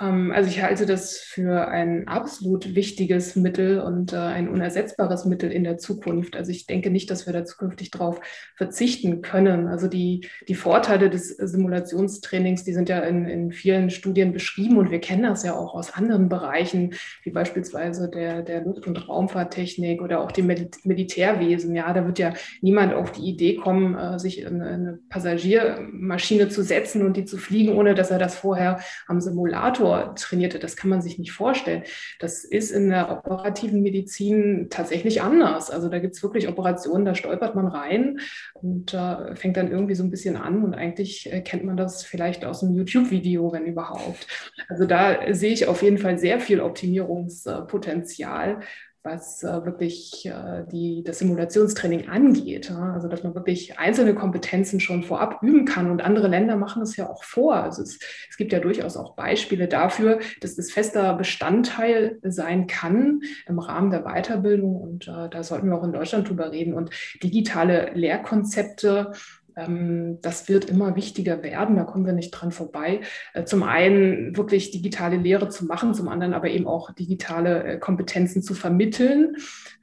Ähm, 0.02 0.32
also 0.32 0.50
ich 0.50 0.62
halte 0.62 0.86
das 0.86 1.18
für 1.18 1.68
ein 1.68 2.08
absolut 2.08 2.76
wichtiges 2.76 3.36
Mittel 3.36 3.80
und 3.80 4.14
äh, 4.14 4.18
ein 4.18 4.50
unersetzbares 4.50 5.26
Mittel 5.26 5.52
in 5.52 5.64
der 5.64 5.78
Zukunft. 5.78 6.36
Also 6.36 6.52
ich 6.52 6.66
denke 6.66 6.90
nicht, 6.90 7.10
dass 7.10 7.26
wir 7.26 7.34
da 7.34 7.46
zukünftig 7.46 7.92
darauf 7.92 8.20
verzichten 8.56 9.22
können. 9.22 9.68
Also 9.68 9.88
die, 9.88 10.28
die 10.48 10.56
Vorteile 10.56 11.10
des 11.10 11.30
Simulationstrainings, 11.30 12.64
die 12.64 12.74
sind 12.74 12.90
ja 12.90 13.00
in, 13.00 13.26
in 13.26 13.52
vielen 13.52 13.90
Studien 13.90 14.34
beschrieben 14.34 14.78
und 14.78 14.92
wir 14.92 15.00
kennen 15.00 15.24
das 15.24 15.44
ja 15.44 15.56
auch 15.56 15.74
aus 15.74 15.94
anderen 15.94 16.30
Bereichen, 16.30 16.94
wie 17.24 17.32
beispielsweise 17.32 18.10
der, 18.10 18.44
der 18.44 18.64
Luft- 18.64 18.88
und 18.88 19.08
Raumfahrttechnik 19.08 20.02
oder 20.02 20.22
auch 20.22 20.32
dem 20.32 20.48
Militärwesen. 20.48 21.76
Ja, 21.76 21.94
da 21.94 22.06
wird 22.06 22.20
ja 22.20 22.34
niemand 22.62 22.94
auf 22.94 23.12
die 23.12 23.30
Idee 23.30 23.56
kommen, 23.56 23.98
äh, 23.98 24.20
sich 24.20 24.42
in 24.42 24.62
eine 24.62 25.00
Passagiermaschine 25.10 26.50
zu 26.50 26.64
setzen 26.64 27.06
und 27.06 27.18
die 27.18 27.26
zu 27.26 27.38
fliegen, 27.38 27.74
ohne 27.74 27.96
dass 27.96 28.12
er 28.12 28.20
das 28.20 28.36
vorher 28.36 28.80
am 29.08 29.22
Simulator 29.22 29.87
Simulator 29.88 30.16
trainierte. 30.16 30.60
Das 30.60 30.76
kann 30.76 30.90
man 30.90 31.02
sich 31.02 31.18
nicht 31.18 31.32
vorstellen. 31.32 31.84
Das 32.20 32.44
ist 32.44 32.72
in 32.72 32.90
der 32.90 33.12
operativen 33.12 33.82
Medizin 33.82 34.68
tatsächlich 34.70 35.22
anders. 35.22 35.70
Also 35.70 35.90
da 35.90 36.00
gibt 36.00 36.16
es 36.16 36.24
wirklich 36.24 36.48
Operationen, 36.48 37.06
da 37.06 37.16
stolpert 37.16 37.56
man 37.56 37.68
rein 37.68 38.20
und 38.54 38.94
äh, 38.94 39.36
fängt 39.36 39.58
dann 39.58 39.72
irgendwie 39.72 39.96
so 39.96 40.04
ein 40.04 40.12
bisschen 40.12 40.36
an 40.36 40.64
und 40.64 40.74
eigentlich 40.74 41.32
äh, 41.32 41.42
kennt 41.42 41.64
man 41.64 41.78
das 41.78 42.04
vielleicht 42.04 42.46
aus 42.46 42.64
einem 42.64 42.76
YouTube-Video, 42.76 43.52
wenn 43.52 43.66
überhaupt. 43.66 44.28
Also 44.68 44.86
da 44.86 45.34
sehe 45.34 45.54
ich 45.54 45.68
auf 45.68 45.82
jeden 45.82 45.98
Fall 45.98 46.18
sehr 46.18 46.40
viel 46.40 46.60
Optimierungspotenzial 46.62 48.60
was 49.08 49.44
äh, 49.44 49.66
wirklich 49.66 50.26
äh, 50.26 50.64
die, 50.72 51.04
das 51.04 51.20
Simulationstraining 51.20 52.10
angeht. 52.10 52.72
Also 52.72 53.08
dass 53.08 53.24
man 53.24 53.34
wirklich 53.34 53.80
einzelne 53.80 54.14
Kompetenzen 54.14 54.80
schon 54.80 55.04
vorab 55.04 55.42
üben 55.42 55.66
kann 55.66 55.90
und 55.90 56.02
andere 56.02 56.28
Länder 56.28 56.58
machen 56.58 56.82
es 56.82 56.96
ja 56.96 57.10
auch 57.10 57.24
vor. 57.24 57.56
Also 57.56 57.82
es, 57.82 58.00
es 58.30 58.38
gibt 58.38 58.52
ja 58.52 58.60
durchaus 58.60 58.98
auch 58.98 59.16
Beispiele 59.16 59.68
dafür, 59.68 60.20
dass 60.42 60.56
das 60.56 60.72
fester 60.72 61.14
Bestandteil 61.16 62.20
sein 62.24 62.68
kann 62.68 63.22
im 63.48 63.60
Rahmen 63.60 63.90
der 63.90 64.04
Weiterbildung 64.04 64.76
und 64.76 65.08
äh, 65.08 65.30
da 65.30 65.44
sollten 65.44 65.70
wir 65.70 65.78
auch 65.78 65.84
in 65.84 65.94
Deutschland 65.94 66.30
drüber 66.30 66.52
reden. 66.52 66.74
Und 66.74 66.92
digitale 67.24 67.92
Lehrkonzepte 67.94 69.12
ähm, 69.58 70.20
das 70.22 70.48
wird 70.48 70.66
immer 70.66 70.96
wichtiger 70.96 71.44
werden, 71.44 71.76
da 71.76 71.84
kommen 71.84 72.06
wir 72.06 72.14
nicht 72.14 72.32
dran 72.32 72.52
vorbei. 72.52 73.02
Äh, 73.34 73.44
zum 73.44 73.64
einen 73.64 74.38
wirklich 74.38 74.72
digitale 74.72 75.18
Lehre 75.18 75.50
zu 75.50 75.66
machen, 75.66 75.94
zum 75.94 76.08
anderen 76.08 76.34
aber 76.34 76.50
eben 76.50 76.68
auch 76.68 76.94
digitale 76.94 77.64
äh, 77.64 77.78
Kompetenzen 77.80 78.42
zu 78.42 78.54
vermitteln 78.54 79.36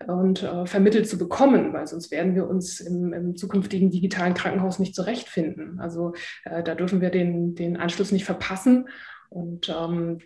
und 0.07 0.43
äh, 0.43 0.67
vermittelt 0.67 1.09
zu 1.09 1.19
bekommen, 1.19 1.73
weil 1.73 1.87
sonst 1.87 2.11
werden 2.11 2.35
wir 2.35 2.49
uns 2.49 2.81
im, 2.81 3.13
im 3.13 3.37
zukünftigen 3.37 3.91
digitalen 3.91 4.35
Krankenhaus 4.35 4.79
nicht 4.79 4.95
zurechtfinden. 4.95 5.81
Also 5.81 6.15
da 6.45 6.75
dürfen 6.75 7.01
wir 7.01 7.11
den, 7.11 7.55
den 7.55 7.77
Anschluss 7.77 8.13
nicht 8.13 8.25
verpassen. 8.25 8.89
Und 9.31 9.69
ähm, 9.69 10.19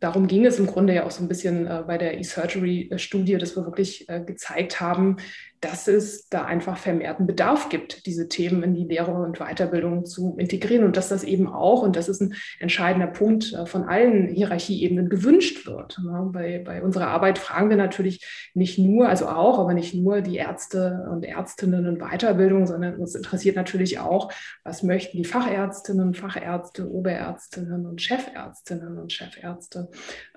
darum 0.00 0.26
ging 0.26 0.44
es 0.44 0.58
im 0.58 0.66
Grunde 0.66 0.94
ja 0.94 1.04
auch 1.04 1.10
so 1.10 1.22
ein 1.22 1.28
bisschen 1.28 1.66
äh, 1.66 1.82
bei 1.86 1.98
der 1.98 2.18
E-Surgery-Studie, 2.18 3.38
dass 3.38 3.56
wir 3.56 3.64
wirklich 3.64 4.08
äh, 4.08 4.20
gezeigt 4.20 4.80
haben, 4.80 5.16
dass 5.60 5.88
es 5.88 6.28
da 6.28 6.44
einfach 6.44 6.76
vermehrten 6.76 7.26
Bedarf 7.26 7.68
gibt, 7.68 8.06
diese 8.06 8.28
Themen 8.28 8.62
in 8.62 8.74
die 8.74 8.84
Lehre 8.84 9.12
und 9.12 9.38
Weiterbildung 9.38 10.04
zu 10.04 10.36
integrieren 10.38 10.84
und 10.84 10.96
dass 10.96 11.08
das 11.08 11.24
eben 11.24 11.48
auch, 11.48 11.82
und 11.82 11.96
das 11.96 12.08
ist 12.08 12.20
ein 12.20 12.34
entscheidender 12.60 13.06
Punkt, 13.06 13.52
äh, 13.52 13.66
von 13.66 13.84
allen 13.84 14.28
Hierarchieebenen 14.28 15.08
gewünscht 15.08 15.66
wird. 15.66 15.98
Bei, 16.32 16.62
bei 16.64 16.82
unserer 16.82 17.08
Arbeit 17.08 17.38
fragen 17.38 17.70
wir 17.70 17.76
natürlich 17.76 18.50
nicht 18.54 18.78
nur, 18.78 19.08
also 19.08 19.28
auch, 19.28 19.58
aber 19.58 19.74
nicht 19.74 19.94
nur 19.94 20.20
die 20.20 20.36
Ärzte 20.36 21.06
und 21.10 21.24
Ärztinnen 21.24 21.86
in 21.86 21.98
Weiterbildung, 21.98 22.66
sondern 22.66 22.96
uns 22.96 23.14
interessiert 23.14 23.56
natürlich 23.56 23.98
auch, 23.98 24.32
was 24.64 24.82
möchten 24.82 25.16
die 25.16 25.24
Fachärztinnen, 25.24 26.14
Fachärzte, 26.14 26.90
Oberärztinnen 26.90 27.86
und 27.86 28.02
Chefärztinnen 28.02 28.98
und 28.98 29.12
Chefärzte, 29.12 29.88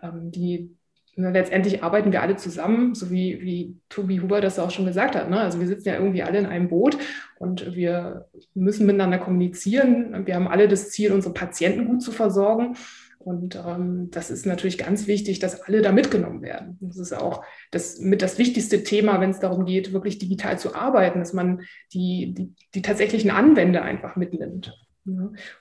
ähm, 0.02 0.32
die 0.32 0.76
letztendlich 1.22 1.84
arbeiten 1.84 2.12
wir 2.12 2.22
alle 2.22 2.36
zusammen, 2.36 2.96
so 2.96 3.12
wie, 3.12 3.42
wie 3.42 3.78
Tobi 3.90 4.22
Huber 4.22 4.42
das 4.42 4.60
auch 4.60 4.72
schon 4.72 4.86
gesagt 4.86 5.16
hat. 5.16 5.30
Ne? 5.30 5.40
Also 5.40 5.60
wir 5.60 5.68
sitzen 5.68 5.90
ja 5.90 5.96
irgendwie 5.96 6.24
alle 6.24 6.40
in 6.40 6.46
einem 6.46 6.70
Boot 6.70 6.98
und 7.38 7.76
wir 7.76 8.28
müssen 8.54 8.86
miteinander 8.86 9.18
kommunizieren. 9.18 10.26
Wir 10.26 10.36
haben 10.36 10.48
alle 10.48 10.68
das 10.68 10.90
Ziel, 10.90 11.12
unsere 11.12 11.34
Patienten 11.34 11.86
gut 11.86 12.02
zu 12.02 12.12
versorgen. 12.12 12.76
Und 13.20 13.58
ähm, 13.58 14.10
das 14.12 14.32
ist 14.32 14.46
natürlich 14.46 14.78
ganz 14.78 15.06
wichtig, 15.06 15.40
dass 15.40 15.62
alle 15.62 15.82
da 15.82 15.92
mitgenommen 15.92 16.42
werden. 16.42 16.78
Das 16.80 16.98
ist 16.98 17.14
auch 17.14 17.44
das 17.70 18.00
mit 18.00 18.22
das 18.22 18.38
wichtigste 18.38 18.84
Thema, 18.84 19.20
wenn 19.20 19.32
es 19.32 19.40
darum 19.40 19.66
geht, 19.66 19.92
wirklich 19.92 20.20
digital 20.20 20.58
zu 20.58 20.74
arbeiten, 20.74 21.20
dass 21.20 21.34
man 21.34 21.62
die, 21.94 22.34
die, 22.34 22.54
die 22.74 22.82
tatsächlichen 22.82 23.30
Anwender 23.30 23.82
einfach 23.84 24.16
mitnimmt. 24.16 24.74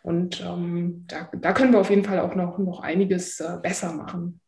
Und 0.02 0.44
ähm, 0.46 1.04
da, 1.08 1.30
da 1.40 1.52
können 1.52 1.72
wir 1.72 1.80
auf 1.80 1.90
jeden 1.90 2.04
Fall 2.04 2.20
auch 2.20 2.34
noch, 2.34 2.58
noch 2.58 2.80
einiges 2.80 3.40
äh, 3.40 3.56
besser 3.62 3.92
machen. 3.92 4.40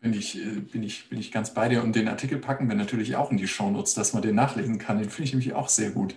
Bin 0.00 0.12
ich, 0.12 0.38
äh, 0.38 0.60
bin, 0.60 0.82
ich, 0.82 1.08
bin 1.08 1.18
ich 1.18 1.32
ganz 1.32 1.54
bei 1.54 1.68
dir. 1.68 1.82
Und 1.82 1.96
den 1.96 2.08
Artikel 2.08 2.38
packen 2.38 2.68
wir 2.68 2.76
natürlich 2.76 3.16
auch 3.16 3.30
in 3.30 3.36
die 3.36 3.48
Shownotes, 3.48 3.94
dass 3.94 4.12
man 4.12 4.22
den 4.22 4.36
nachlesen 4.36 4.78
kann. 4.78 4.98
Den 4.98 5.10
finde 5.10 5.24
ich 5.24 5.32
nämlich 5.32 5.54
auch 5.54 5.68
sehr 5.68 5.90
gut. 5.90 6.14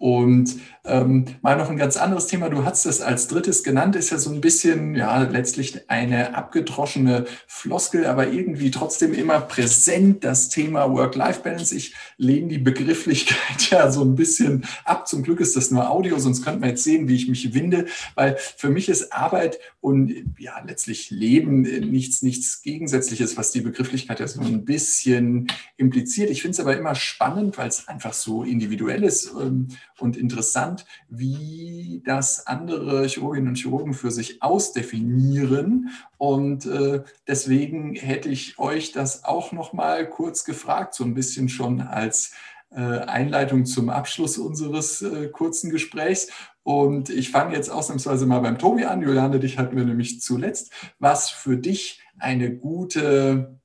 Und 0.00 0.56
ähm, 0.86 1.26
mal 1.42 1.58
noch 1.58 1.68
ein 1.68 1.76
ganz 1.76 1.98
anderes 1.98 2.26
Thema. 2.26 2.48
Du 2.48 2.64
hast 2.64 2.86
es 2.86 3.02
als 3.02 3.28
drittes 3.28 3.62
genannt, 3.62 3.96
ist 3.96 4.08
ja 4.08 4.16
so 4.16 4.32
ein 4.32 4.40
bisschen, 4.40 4.94
ja, 4.94 5.24
letztlich 5.24 5.90
eine 5.90 6.34
abgedroschene 6.34 7.26
Floskel, 7.46 8.06
aber 8.06 8.28
irgendwie 8.28 8.70
trotzdem 8.70 9.12
immer 9.12 9.42
präsent, 9.42 10.24
das 10.24 10.48
Thema 10.48 10.90
Work-Life-Balance. 10.90 11.76
Ich 11.76 11.94
lehne 12.16 12.48
die 12.48 12.58
Begrifflichkeit 12.58 13.70
ja 13.70 13.90
so 13.90 14.02
ein 14.02 14.14
bisschen 14.14 14.64
ab. 14.86 15.06
Zum 15.06 15.22
Glück 15.22 15.38
ist 15.40 15.54
das 15.54 15.70
nur 15.70 15.90
Audio, 15.90 16.18
sonst 16.18 16.42
könnte 16.42 16.60
man 16.60 16.70
jetzt 16.70 16.84
sehen, 16.84 17.06
wie 17.06 17.16
ich 17.16 17.28
mich 17.28 17.52
winde, 17.52 17.84
weil 18.14 18.38
für 18.38 18.70
mich 18.70 18.88
ist 18.88 19.12
Arbeit 19.12 19.58
und 19.82 20.14
ja, 20.38 20.62
letztlich 20.66 21.10
Leben 21.10 21.60
nichts, 21.90 22.22
nichts 22.22 22.62
Gegensätzliches, 22.62 23.36
was 23.36 23.52
die 23.52 23.60
Begrifflichkeit 23.60 24.18
ja 24.18 24.26
so 24.26 24.40
ein 24.40 24.64
bisschen 24.64 25.48
impliziert. 25.76 26.30
Ich 26.30 26.40
finde 26.40 26.52
es 26.52 26.60
aber 26.60 26.74
immer 26.74 26.94
spannend, 26.94 27.58
weil 27.58 27.68
es 27.68 27.86
einfach 27.86 28.14
so 28.14 28.44
individuell 28.44 29.04
ist 29.04 29.30
ähm, 29.38 29.68
und 30.02 30.16
interessant, 30.16 30.84
wie 31.08 32.02
das 32.04 32.46
andere 32.46 33.06
Chirurginnen 33.06 33.48
und 33.48 33.58
Chirurgen 33.58 33.94
für 33.94 34.10
sich 34.10 34.42
ausdefinieren. 34.42 35.90
Und 36.18 36.66
äh, 36.66 37.02
deswegen 37.26 37.94
hätte 37.94 38.28
ich 38.28 38.58
euch 38.58 38.92
das 38.92 39.24
auch 39.24 39.52
noch 39.52 39.72
mal 39.72 40.08
kurz 40.08 40.44
gefragt, 40.44 40.94
so 40.94 41.04
ein 41.04 41.14
bisschen 41.14 41.48
schon 41.48 41.80
als 41.80 42.32
äh, 42.70 42.80
Einleitung 42.80 43.66
zum 43.66 43.90
Abschluss 43.90 44.38
unseres 44.38 45.02
äh, 45.02 45.28
kurzen 45.28 45.70
Gesprächs. 45.70 46.28
Und 46.62 47.10
ich 47.10 47.30
fange 47.30 47.54
jetzt 47.56 47.70
ausnahmsweise 47.70 48.26
mal 48.26 48.40
beim 48.40 48.58
Tobi 48.58 48.84
an. 48.84 49.02
Juliane, 49.02 49.40
dich 49.40 49.58
hatten 49.58 49.76
wir 49.76 49.84
nämlich 49.84 50.20
zuletzt. 50.20 50.72
Was 50.98 51.30
für 51.30 51.56
dich 51.56 52.00
eine 52.18 52.54
gute 52.54 53.60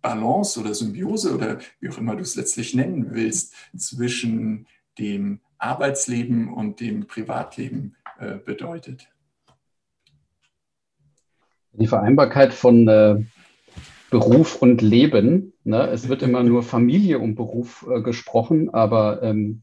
Balance 0.00 0.58
oder 0.58 0.74
Symbiose 0.74 1.34
oder 1.34 1.58
wie 1.80 1.88
auch 1.88 1.98
immer 1.98 2.16
du 2.16 2.22
es 2.22 2.36
letztlich 2.36 2.74
nennen 2.74 3.08
willst, 3.10 3.54
zwischen 3.76 4.66
dem 4.98 5.40
Arbeitsleben 5.58 6.52
und 6.52 6.80
dem 6.80 7.06
Privatleben 7.06 7.96
äh, 8.18 8.36
bedeutet. 8.36 9.08
Die 11.72 11.86
Vereinbarkeit 11.86 12.54
von 12.54 12.88
äh, 12.88 13.24
Beruf 14.10 14.56
und 14.56 14.80
Leben. 14.82 15.52
Ne? 15.64 15.88
Es 15.88 16.08
wird 16.08 16.22
immer 16.22 16.42
nur 16.42 16.62
Familie 16.62 17.18
und 17.18 17.34
Beruf 17.34 17.86
äh, 17.88 18.00
gesprochen, 18.00 18.70
aber 18.70 19.22
ähm, 19.22 19.62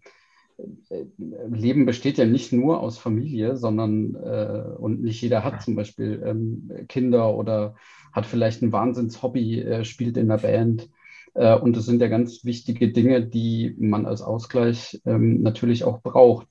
äh, 0.57 1.05
Leben 1.49 1.85
besteht 1.85 2.17
ja 2.17 2.25
nicht 2.25 2.53
nur 2.53 2.79
aus 2.79 2.97
Familie, 2.97 3.57
sondern 3.57 4.15
äh, 4.15 4.77
und 4.77 5.01
nicht 5.01 5.21
jeder 5.21 5.43
hat 5.43 5.61
zum 5.61 5.75
Beispiel 5.75 6.23
ähm, 6.25 6.69
Kinder 6.87 7.35
oder 7.35 7.75
hat 8.11 8.25
vielleicht 8.25 8.61
ein 8.61 8.71
Wahnsinnshobby, 8.71 9.61
äh, 9.61 9.85
spielt 9.85 10.17
in 10.17 10.27
der 10.27 10.37
Band. 10.37 10.89
Äh, 11.35 11.55
und 11.55 11.75
das 11.77 11.85
sind 11.85 12.01
ja 12.01 12.07
ganz 12.07 12.43
wichtige 12.43 12.91
Dinge, 12.91 13.25
die 13.25 13.75
man 13.77 14.05
als 14.05 14.21
Ausgleich 14.21 14.99
ähm, 15.05 15.41
natürlich 15.41 15.83
auch 15.83 16.01
braucht. 16.01 16.47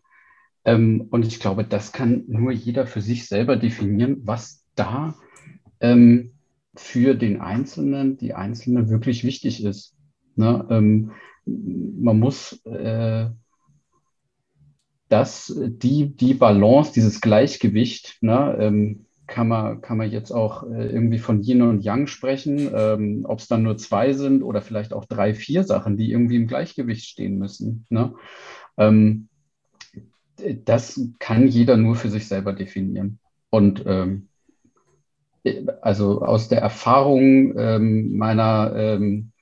Ähm, 0.64 1.09
und 1.11 1.26
ich 1.26 1.41
glaube, 1.41 1.64
das 1.64 1.93
kann 1.93 2.25
nur 2.29 2.53
jeder 2.53 2.87
für 2.87 3.00
sich 3.00 3.26
selber 3.26 3.57
definieren, 3.57 4.19
was 4.25 4.64
da 4.75 5.14
ähm, 5.81 6.33
für 6.76 7.14
den 7.14 7.41
Einzelnen, 7.41 8.17
die 8.17 8.35
Einzelne 8.35 8.88
wirklich 8.88 9.25
wichtig 9.25 9.64
ist. 9.64 9.95
Ne? 10.37 10.67
Ähm, 10.71 11.12
man 11.47 12.19
muss 12.19 12.61
äh, 12.64 13.29
das, 15.09 15.55
die, 15.57 16.17
die 16.17 16.35
Balance, 16.35 16.93
dieses 16.93 17.21
Gleichgewicht, 17.21 18.19
ne, 18.21 18.57
ähm, 18.59 19.07
kann 19.26 19.49
man, 19.49 19.81
kann 19.81 19.97
man 19.97 20.11
jetzt 20.11 20.31
auch 20.31 20.64
äh, 20.64 20.87
irgendwie 20.87 21.19
von 21.19 21.43
Yin 21.43 21.62
und 21.62 21.83
Yang 21.83 22.09
sprechen, 22.09 22.71
ähm, 22.75 23.25
ob 23.26 23.38
es 23.38 23.49
dann 23.49 23.62
nur 23.62 23.78
zwei 23.78 24.12
sind 24.12 24.43
oder 24.43 24.61
vielleicht 24.61 24.93
auch 24.93 25.07
drei, 25.07 25.35
vier 25.35 25.64
Sachen, 25.64 25.97
die 25.97 26.11
irgendwie 26.11 26.37
im 26.37 26.47
Gleichgewicht 26.47 27.07
stehen 27.07 27.38
müssen. 27.38 27.87
Ne? 27.88 28.14
Ähm, 28.76 29.28
das 30.64 31.00
kann 31.19 31.47
jeder 31.47 31.76
nur 31.76 31.97
für 31.97 32.11
sich 32.11 32.28
selber 32.28 32.52
definieren. 32.52 33.19
Und 33.50 33.85
ähm, 33.87 34.28
also 35.81 36.23
aus 36.23 36.49
der 36.49 36.61
Erfahrung 36.61 37.57
ähm, 37.57 38.16
meiner 38.16 38.73
ähm, 38.75 39.33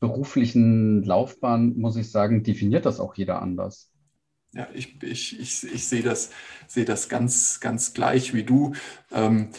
beruflichen 0.00 1.02
Laufbahn 1.04 1.76
muss 1.76 1.96
ich 1.96 2.10
sagen, 2.10 2.42
definiert 2.42 2.86
das 2.86 3.00
auch 3.00 3.14
jeder 3.14 3.42
anders. 3.42 3.90
Ja, 4.52 4.66
ich, 4.74 5.00
ich, 5.02 5.38
ich, 5.38 5.72
ich 5.72 5.86
sehe 5.86 6.02
das, 6.02 6.30
sehe 6.66 6.84
das 6.84 7.08
ganz, 7.08 7.60
ganz 7.60 7.94
gleich 7.94 8.34
wie 8.34 8.42
du. 8.42 8.72
Ähm, 9.12 9.50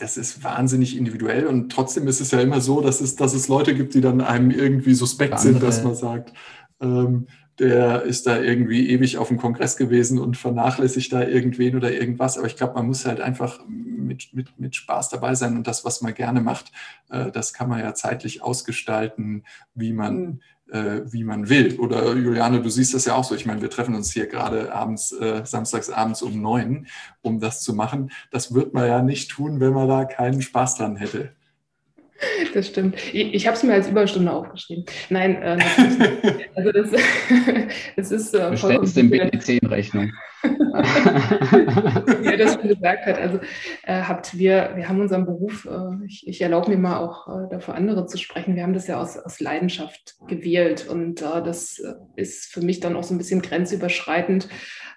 das 0.00 0.16
ist 0.16 0.42
wahnsinnig 0.42 0.96
individuell 0.96 1.46
und 1.46 1.70
trotzdem 1.70 2.08
ist 2.08 2.20
es 2.20 2.32
ja 2.32 2.40
immer 2.40 2.60
so, 2.60 2.80
dass 2.80 3.00
es, 3.00 3.14
dass 3.14 3.32
es 3.32 3.46
Leute 3.46 3.74
gibt, 3.74 3.94
die 3.94 4.00
dann 4.00 4.20
einem 4.20 4.50
irgendwie 4.50 4.94
suspekt 4.94 5.38
sind, 5.38 5.62
dass 5.62 5.84
man 5.84 5.94
sagt, 5.94 6.32
ähm, 6.80 7.28
der 7.60 8.02
ist 8.02 8.26
da 8.26 8.40
irgendwie 8.40 8.88
ewig 8.88 9.18
auf 9.18 9.28
dem 9.28 9.36
Kongress 9.36 9.76
gewesen 9.76 10.18
und 10.18 10.36
vernachlässigt 10.36 11.12
da 11.12 11.22
irgendwen 11.22 11.76
oder 11.76 11.92
irgendwas. 11.92 12.36
Aber 12.36 12.46
ich 12.46 12.56
glaube, 12.56 12.74
man 12.74 12.86
muss 12.86 13.06
halt 13.06 13.20
einfach 13.20 13.60
mit, 13.68 14.30
mit, 14.32 14.58
mit 14.58 14.74
Spaß 14.74 15.10
dabei 15.10 15.34
sein 15.36 15.56
und 15.56 15.66
das, 15.66 15.84
was 15.84 16.00
man 16.00 16.14
gerne 16.14 16.40
macht, 16.40 16.72
äh, 17.10 17.30
das 17.30 17.52
kann 17.52 17.68
man 17.68 17.78
ja 17.78 17.94
zeitlich 17.94 18.42
ausgestalten, 18.42 19.44
wie 19.74 19.92
man, 19.92 20.16
mhm 20.16 20.40
äh, 20.72 21.02
wie 21.12 21.24
man 21.24 21.48
will. 21.48 21.78
Oder 21.78 22.14
Juliane, 22.14 22.60
du 22.60 22.68
siehst 22.68 22.94
das 22.94 23.04
ja 23.04 23.14
auch 23.14 23.24
so. 23.24 23.34
Ich 23.34 23.46
meine, 23.46 23.62
wir 23.62 23.70
treffen 23.70 23.94
uns 23.94 24.12
hier 24.12 24.26
gerade 24.26 24.72
abends, 24.72 25.12
äh, 25.12 25.42
samstags 25.44 25.90
abends 25.90 26.22
um 26.22 26.40
neun, 26.40 26.86
um 27.22 27.40
das 27.40 27.62
zu 27.62 27.74
machen. 27.74 28.10
Das 28.30 28.54
wird 28.54 28.74
man 28.74 28.86
ja 28.86 29.02
nicht 29.02 29.30
tun, 29.30 29.60
wenn 29.60 29.72
man 29.72 29.88
da 29.88 30.04
keinen 30.04 30.42
Spaß 30.42 30.76
dran 30.76 30.96
hätte. 30.96 31.32
Das 32.54 32.66
stimmt. 32.66 32.96
Ich, 33.14 33.34
ich 33.34 33.46
habe 33.46 33.56
es 33.56 33.62
mir 33.62 33.72
als 33.72 33.88
Überstunde 33.88 34.30
aufgeschrieben. 34.30 34.84
Nein, 35.08 35.36
äh, 35.36 35.58
also 36.54 36.72
das, 36.72 36.90
das 37.96 38.10
ist 38.10 38.34
äh, 38.34 38.56
vollkommen. 38.56 38.86
Du 38.86 38.92
dem 38.92 39.10
BTC 39.10 39.48
in 39.62 39.68
Rechnung. 39.68 40.12
Wie 42.20 42.26
er 42.26 42.36
das 42.36 42.54
schon 42.54 42.68
gesagt 42.68 43.06
hat. 43.06 43.18
Also 43.18 43.38
äh, 43.84 44.02
habt 44.02 44.36
wir, 44.38 44.72
wir 44.74 44.88
haben 44.88 45.00
unseren 45.00 45.26
Beruf, 45.26 45.66
äh, 45.66 46.04
ich, 46.06 46.26
ich 46.26 46.40
erlaube 46.40 46.70
mir 46.70 46.78
mal 46.78 46.98
auch 46.98 47.28
äh, 47.28 47.48
dafür 47.50 47.74
andere 47.74 48.06
zu 48.06 48.18
sprechen, 48.18 48.56
wir 48.56 48.62
haben 48.62 48.74
das 48.74 48.86
ja 48.86 49.00
aus, 49.00 49.18
aus 49.18 49.40
Leidenschaft 49.40 50.16
gewählt 50.28 50.88
und 50.88 51.22
äh, 51.22 51.42
das 51.42 51.82
ist 52.16 52.52
für 52.52 52.60
mich 52.60 52.80
dann 52.80 52.96
auch 52.96 53.04
so 53.04 53.14
ein 53.14 53.18
bisschen 53.18 53.42
grenzüberschreitend. 53.42 54.48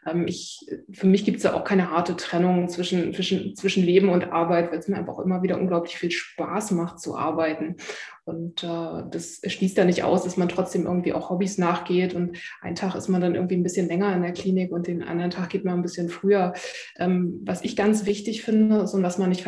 Ähm, 0.05 0.27
ich, 0.27 0.59
für 0.91 1.07
mich 1.07 1.25
gibt 1.25 1.38
es 1.38 1.43
ja 1.43 1.53
auch 1.53 1.63
keine 1.63 1.91
harte 1.91 2.15
Trennung 2.15 2.69
zwischen, 2.69 3.13
zwischen, 3.13 3.55
zwischen 3.55 3.83
Leben 3.83 4.09
und 4.09 4.31
Arbeit, 4.31 4.71
weil 4.71 4.79
es 4.79 4.88
mir 4.88 4.97
einfach 4.97 5.19
immer 5.19 5.43
wieder 5.43 5.59
unglaublich 5.59 5.97
viel 5.97 6.12
Spaß 6.12 6.71
macht 6.71 7.00
zu 7.00 7.17
arbeiten. 7.17 7.77
Und 8.25 8.63
äh, 8.63 9.03
das 9.12 9.42
schließt 9.46 9.77
ja 9.77 9.86
nicht 9.86 10.03
aus, 10.03 10.24
dass 10.24 10.38
man 10.38 10.50
trotzdem 10.50 10.86
irgendwie 10.86 11.13
auch 11.13 11.30
Hobbys 11.30 11.58
nachgeht. 11.58 12.13
Und 12.13 12.38
einen 12.62 12.75
Tag 12.75 12.96
ist 12.96 13.10
man 13.10 13.22
dann 13.22 13.36
irgendwie 13.36 13.56
ein 13.56 13.63
bisschen 13.63 13.88
länger 13.88 14.15
in 14.15 14.22
der 14.22 14.34
Klinik 14.34 14.72
und 14.72 14.88
den 14.88 15.03
anderen 15.03 15.32
Tag 15.32 15.50
geht 15.50 15.65
man 15.65 15.75
ein 15.75 15.82
bisschen 15.82 16.10
früher. 16.10 16.53
Ähm, 16.98 17.42
was 17.44 17.63
ich 17.63 17.75
ganz 17.75 18.06
wichtig 18.06 18.44
finde 18.44 18.82
und 18.82 19.03
was 19.03 19.18
man 19.18 19.30
nicht 19.30 19.44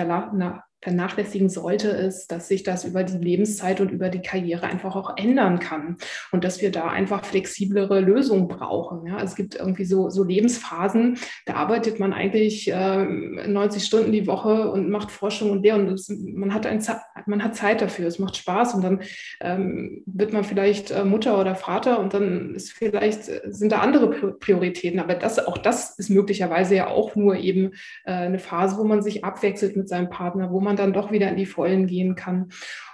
vernachlässigen 0.85 1.49
sollte, 1.49 1.87
ist, 1.87 2.31
dass 2.31 2.47
sich 2.47 2.61
das 2.61 2.85
über 2.85 3.03
die 3.03 3.17
Lebenszeit 3.17 3.81
und 3.81 3.89
über 3.89 4.09
die 4.09 4.21
Karriere 4.21 4.67
einfach 4.67 4.95
auch 4.95 5.17
ändern 5.17 5.57
kann 5.57 5.97
und 6.31 6.43
dass 6.43 6.61
wir 6.61 6.71
da 6.71 6.89
einfach 6.89 7.25
flexiblere 7.25 8.01
Lösungen 8.01 8.47
brauchen. 8.47 9.07
Ja, 9.07 9.19
es 9.19 9.35
gibt 9.35 9.55
irgendwie 9.55 9.85
so, 9.85 10.11
so 10.11 10.23
Lebensphasen, 10.23 11.17
da 11.47 11.55
arbeitet 11.55 11.99
man 11.99 12.13
eigentlich 12.13 12.71
äh, 12.71 13.03
90 13.03 13.83
Stunden 13.83 14.11
die 14.11 14.27
Woche 14.27 14.69
und 14.69 14.91
macht 14.91 15.09
Forschung 15.09 15.49
und 15.49 15.63
der 15.63 15.73
und 15.73 15.87
das, 15.87 16.07
man, 16.07 16.53
hat 16.53 16.67
ein, 16.67 16.85
man 17.25 17.43
hat 17.43 17.55
Zeit 17.55 17.81
dafür, 17.81 18.05
es 18.05 18.19
macht 18.19 18.37
Spaß 18.37 18.75
und 18.75 18.83
dann 18.83 19.01
ähm, 19.41 20.03
wird 20.05 20.33
man 20.33 20.43
vielleicht 20.43 20.91
äh, 20.91 21.03
Mutter 21.03 21.39
oder 21.39 21.55
Vater 21.55 21.97
und 21.99 22.13
dann 22.13 22.53
ist 22.53 22.73
vielleicht 22.73 23.27
äh, 23.27 23.41
sind 23.45 23.71
da 23.71 23.79
andere 23.79 24.33
Prioritäten, 24.33 24.99
aber 24.99 25.15
das, 25.15 25.39
auch 25.47 25.57
das 25.57 25.97
ist 25.97 26.11
möglicherweise 26.11 26.75
ja 26.75 26.89
auch 26.89 27.15
nur 27.15 27.37
eben 27.37 27.71
äh, 28.03 28.11
eine 28.11 28.37
Phase, 28.37 28.77
wo 28.77 28.83
man 28.83 29.01
sich 29.01 29.23
abwechselt 29.23 29.75
mit 29.75 29.89
seinem 29.89 30.11
Partner, 30.11 30.51
wo 30.51 30.59
man 30.59 30.74
man 30.75 30.91
dann 30.91 30.93
doch 30.93 31.11
wieder 31.11 31.29
in 31.29 31.37
die 31.37 31.45
Vollen 31.45 31.87
gehen 31.87 32.15
kann. 32.15 32.49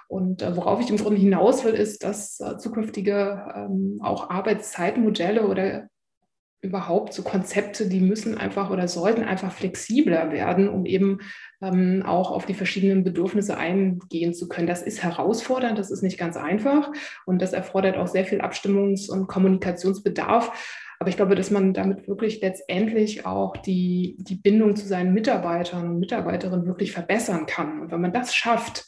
Und 0.07 0.41
äh, 0.41 0.55
worauf 0.55 0.81
ich 0.81 0.89
im 0.89 0.97
Grunde 0.97 1.19
hinaus 1.19 1.63
will, 1.63 1.73
ist, 1.73 2.03
dass 2.03 2.39
äh, 2.39 2.57
zukünftige 2.57 3.45
ähm, 3.55 3.99
auch 4.03 4.29
Arbeitszeitmodelle 4.29 5.47
oder 5.47 5.87
überhaupt 6.63 7.13
so 7.13 7.23
Konzepte, 7.23 7.87
die 7.89 8.01
müssen 8.01 8.37
einfach 8.37 8.69
oder 8.69 8.87
sollten 8.87 9.23
einfach 9.23 9.51
flexibler 9.51 10.31
werden, 10.31 10.69
um 10.69 10.85
eben 10.85 11.19
ähm, 11.61 12.03
auch 12.05 12.29
auf 12.29 12.45
die 12.45 12.53
verschiedenen 12.53 13.03
Bedürfnisse 13.03 13.57
eingehen 13.57 14.35
zu 14.35 14.47
können. 14.47 14.67
Das 14.67 14.83
ist 14.83 15.01
herausfordernd, 15.01 15.79
das 15.79 15.89
ist 15.89 16.03
nicht 16.03 16.19
ganz 16.19 16.37
einfach 16.37 16.91
und 17.25 17.41
das 17.41 17.53
erfordert 17.53 17.97
auch 17.97 18.07
sehr 18.07 18.25
viel 18.25 18.41
Abstimmungs- 18.41 19.09
und 19.09 19.27
Kommunikationsbedarf. 19.27 20.51
Aber 21.01 21.09
ich 21.09 21.15
glaube, 21.15 21.33
dass 21.33 21.49
man 21.49 21.73
damit 21.73 22.07
wirklich 22.07 22.41
letztendlich 22.41 23.25
auch 23.25 23.57
die, 23.57 24.17
die 24.19 24.35
Bindung 24.35 24.75
zu 24.75 24.85
seinen 24.85 25.15
Mitarbeitern 25.15 25.87
und 25.89 25.99
Mitarbeiterinnen 25.99 26.67
wirklich 26.67 26.91
verbessern 26.91 27.47
kann. 27.47 27.81
Und 27.81 27.91
wenn 27.91 28.01
man 28.01 28.13
das 28.13 28.35
schafft, 28.35 28.85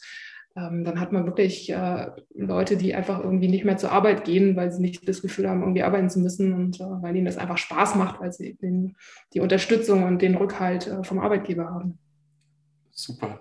ähm, 0.54 0.84
dann 0.84 1.00
hat 1.00 1.10
man 1.10 1.26
wirklich 1.26 1.70
äh, 1.70 2.12
Leute, 2.36 2.76
die 2.76 2.94
einfach 2.94 3.18
irgendwie 3.18 3.48
nicht 3.48 3.64
mehr 3.64 3.78
zur 3.78 3.90
Arbeit 3.90 4.22
gehen, 4.22 4.54
weil 4.54 4.70
sie 4.70 4.80
nicht 4.80 5.08
das 5.08 5.22
Gefühl 5.22 5.50
haben, 5.50 5.62
irgendwie 5.62 5.82
arbeiten 5.82 6.08
zu 6.08 6.20
müssen 6.20 6.52
und 6.52 6.78
äh, 6.78 6.84
weil 6.84 7.16
ihnen 7.16 7.26
das 7.26 7.36
einfach 7.36 7.58
Spaß 7.58 7.96
macht, 7.96 8.20
weil 8.20 8.32
sie 8.32 8.54
den, 8.54 8.94
die 9.32 9.40
Unterstützung 9.40 10.04
und 10.04 10.22
den 10.22 10.36
Rückhalt 10.36 10.86
äh, 10.86 11.02
vom 11.02 11.18
Arbeitgeber 11.18 11.64
haben. 11.64 11.98
Super. 12.92 13.40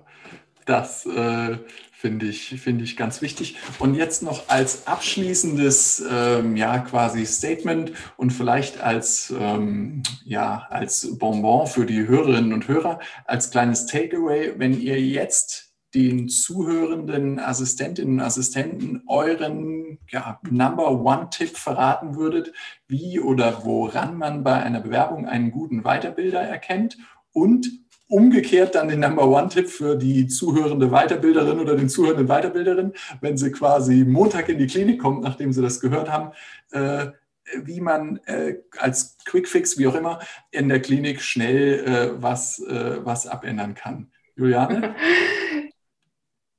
Das 0.65 1.05
äh, 1.05 1.57
finde 1.91 2.25
ich, 2.25 2.59
finde 2.61 2.83
ich 2.83 2.97
ganz 2.97 3.21
wichtig. 3.21 3.55
Und 3.79 3.95
jetzt 3.95 4.23
noch 4.23 4.49
als 4.49 4.87
abschließendes, 4.87 6.03
ähm, 6.11 6.57
ja, 6.57 6.79
quasi 6.79 7.25
Statement 7.25 7.93
und 8.17 8.31
vielleicht 8.31 8.81
als, 8.81 9.33
ähm, 9.39 10.03
ja, 10.25 10.67
als 10.69 11.17
Bonbon 11.17 11.67
für 11.67 11.85
die 11.85 12.05
Hörerinnen 12.07 12.51
und 12.51 12.67
Hörer, 12.67 12.99
als 13.25 13.51
kleines 13.51 13.85
Takeaway, 13.85 14.53
wenn 14.57 14.79
ihr 14.79 14.99
jetzt 14.99 15.73
den 15.93 16.27
zuhörenden 16.27 17.39
Assistentinnen 17.39 18.15
und 18.15 18.25
Assistenten 18.25 19.03
euren 19.07 19.99
ja, 20.09 20.39
Number 20.49 20.91
One-Tipp 20.91 21.55
verraten 21.55 22.15
würdet, 22.15 22.51
wie 22.87 23.19
oder 23.19 23.63
woran 23.63 24.17
man 24.17 24.43
bei 24.43 24.61
einer 24.61 24.79
Bewerbung 24.79 25.27
einen 25.27 25.51
guten 25.51 25.83
Weiterbilder 25.83 26.41
erkennt 26.41 26.97
und 27.31 27.82
umgekehrt 28.13 28.75
dann 28.75 28.89
den 28.89 28.99
Number 28.99 29.27
One-Tipp 29.27 29.67
für 29.67 29.95
die 29.95 30.27
zuhörende 30.27 30.91
Weiterbilderin 30.91 31.59
oder 31.59 31.75
den 31.75 31.89
zuhörenden 31.89 32.29
Weiterbilderin, 32.29 32.93
wenn 33.21 33.37
sie 33.37 33.51
quasi 33.51 34.05
Montag 34.05 34.49
in 34.49 34.59
die 34.59 34.67
Klinik 34.67 35.01
kommt, 35.01 35.23
nachdem 35.23 35.51
sie 35.51 35.63
das 35.63 35.79
gehört 35.79 36.11
haben, 36.11 36.31
äh, 36.71 37.07
wie 37.63 37.81
man 37.81 38.17
äh, 38.25 38.57
als 38.77 39.17
Quickfix, 39.25 39.79
wie 39.79 39.87
auch 39.87 39.95
immer, 39.95 40.19
in 40.51 40.69
der 40.69 40.79
Klinik 40.79 41.21
schnell 41.21 41.79
äh, 41.85 42.21
was, 42.21 42.59
äh, 42.59 43.03
was 43.03 43.25
abändern 43.25 43.73
kann. 43.73 44.11
Juliane? 44.35 44.95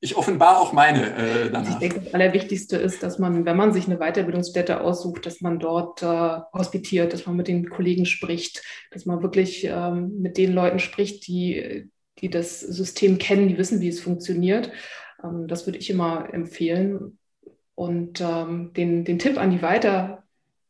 ich 0.05 0.17
offenbar 0.17 0.61
auch 0.61 0.73
meine 0.73 1.17
äh, 1.17 1.51
danach. 1.51 1.71
Ich 1.71 1.77
denke, 1.77 2.01
das 2.01 2.15
Allerwichtigste 2.15 2.77
ist, 2.77 3.03
dass 3.03 3.19
man, 3.19 3.47
wenn 3.47 3.57
man 3.57 3.73
sich 3.73 3.87
eine 3.87 3.99
Weiterbildungsstätte 3.99 4.83
aussucht, 4.83 5.25
dass 5.25 5.41
man 5.41 5.59
dort 5.59 6.03
äh, 6.03 6.41
hospitiert, 6.53 7.13
dass 7.13 7.27
man 7.27 7.37
mit 7.37 7.49
den 7.49 7.71
Kollegen 7.71 8.05
spricht, 8.05 8.63
dass 8.91 9.07
man 9.07 9.23
wirklich 9.23 9.65
ähm, 9.65 10.21
mit 10.21 10.37
den 10.37 10.53
Leuten 10.53 10.79
spricht, 10.79 11.27
die, 11.27 11.89
die 12.19 12.29
das 12.29 12.61
System 12.61 13.17
kennen, 13.19 13.49
die 13.49 13.57
wissen, 13.57 13.81
wie 13.81 13.89
es 13.89 14.01
funktioniert. 14.01 14.71
Ähm, 15.23 15.49
das 15.49 15.67
würde 15.67 15.79
ich 15.79 15.89
immer 15.89 16.29
empfehlen. 16.33 17.19
Und 17.75 18.21
ähm, 18.21 18.73
den, 18.77 19.05
den 19.05 19.19
Tipp 19.19 19.39
an 19.39 19.51
die 19.51 19.63
Weiter, 19.63 20.24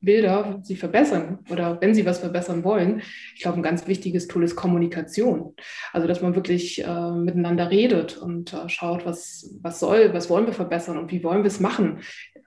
Bilder 0.05 0.61
sie 0.63 0.77
verbessern 0.77 1.39
oder 1.51 1.81
wenn 1.81 1.95
sie 1.95 2.07
was 2.07 2.19
verbessern 2.19 2.65
wollen. 2.65 3.03
Ich 3.35 3.43
glaube, 3.43 3.59
ein 3.59 3.63
ganz 3.63 3.87
wichtiges 3.87 4.29
Tool 4.29 4.45
ist 4.45 4.57
Kommunikation. 4.57 5.55
Also, 5.93 6.07
dass 6.07 6.23
man 6.23 6.35
wirklich 6.35 6.85
äh, 6.85 7.11
miteinander 7.13 7.71
redet 7.71 8.17
und 8.17 8.53
äh, 8.53 8.69
schaut, 8.69 9.07
was, 9.07 9.57
was 9.63 9.81
soll, 9.81 10.13
was 10.13 10.31
wollen 10.31 10.47
wir 10.47 10.53
verbessern 10.53 10.99
und 10.99 11.11
wie 11.11 11.25
wollen 11.25 11.43
wir 11.43 11.49
es 11.49 11.61
machen. 11.61 12.01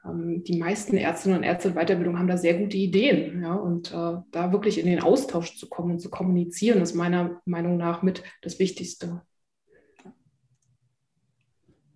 Ähm, 0.06 0.44
die 0.44 0.58
meisten 0.58 0.98
Ärztinnen 0.98 1.40
und 1.40 1.44
Ärzte 1.44 1.70
in 1.70 1.76
Weiterbildung 1.76 2.18
haben 2.18 2.28
da 2.28 2.38
sehr 2.38 2.58
gute 2.58 2.78
Ideen. 2.78 3.42
Ja, 3.42 3.54
und 3.54 3.92
äh, 3.92 4.22
da 4.32 4.52
wirklich 4.52 4.80
in 4.80 4.86
den 4.88 5.02
Austausch 5.02 5.58
zu 5.58 5.68
kommen 5.68 5.92
und 5.92 6.00
zu 6.00 6.10
kommunizieren, 6.10 6.82
ist 6.82 6.96
meiner 6.96 7.42
Meinung 7.46 7.78
nach 7.78 8.02
mit 8.04 8.24
das 8.42 8.60
Wichtigste. 8.60 9.22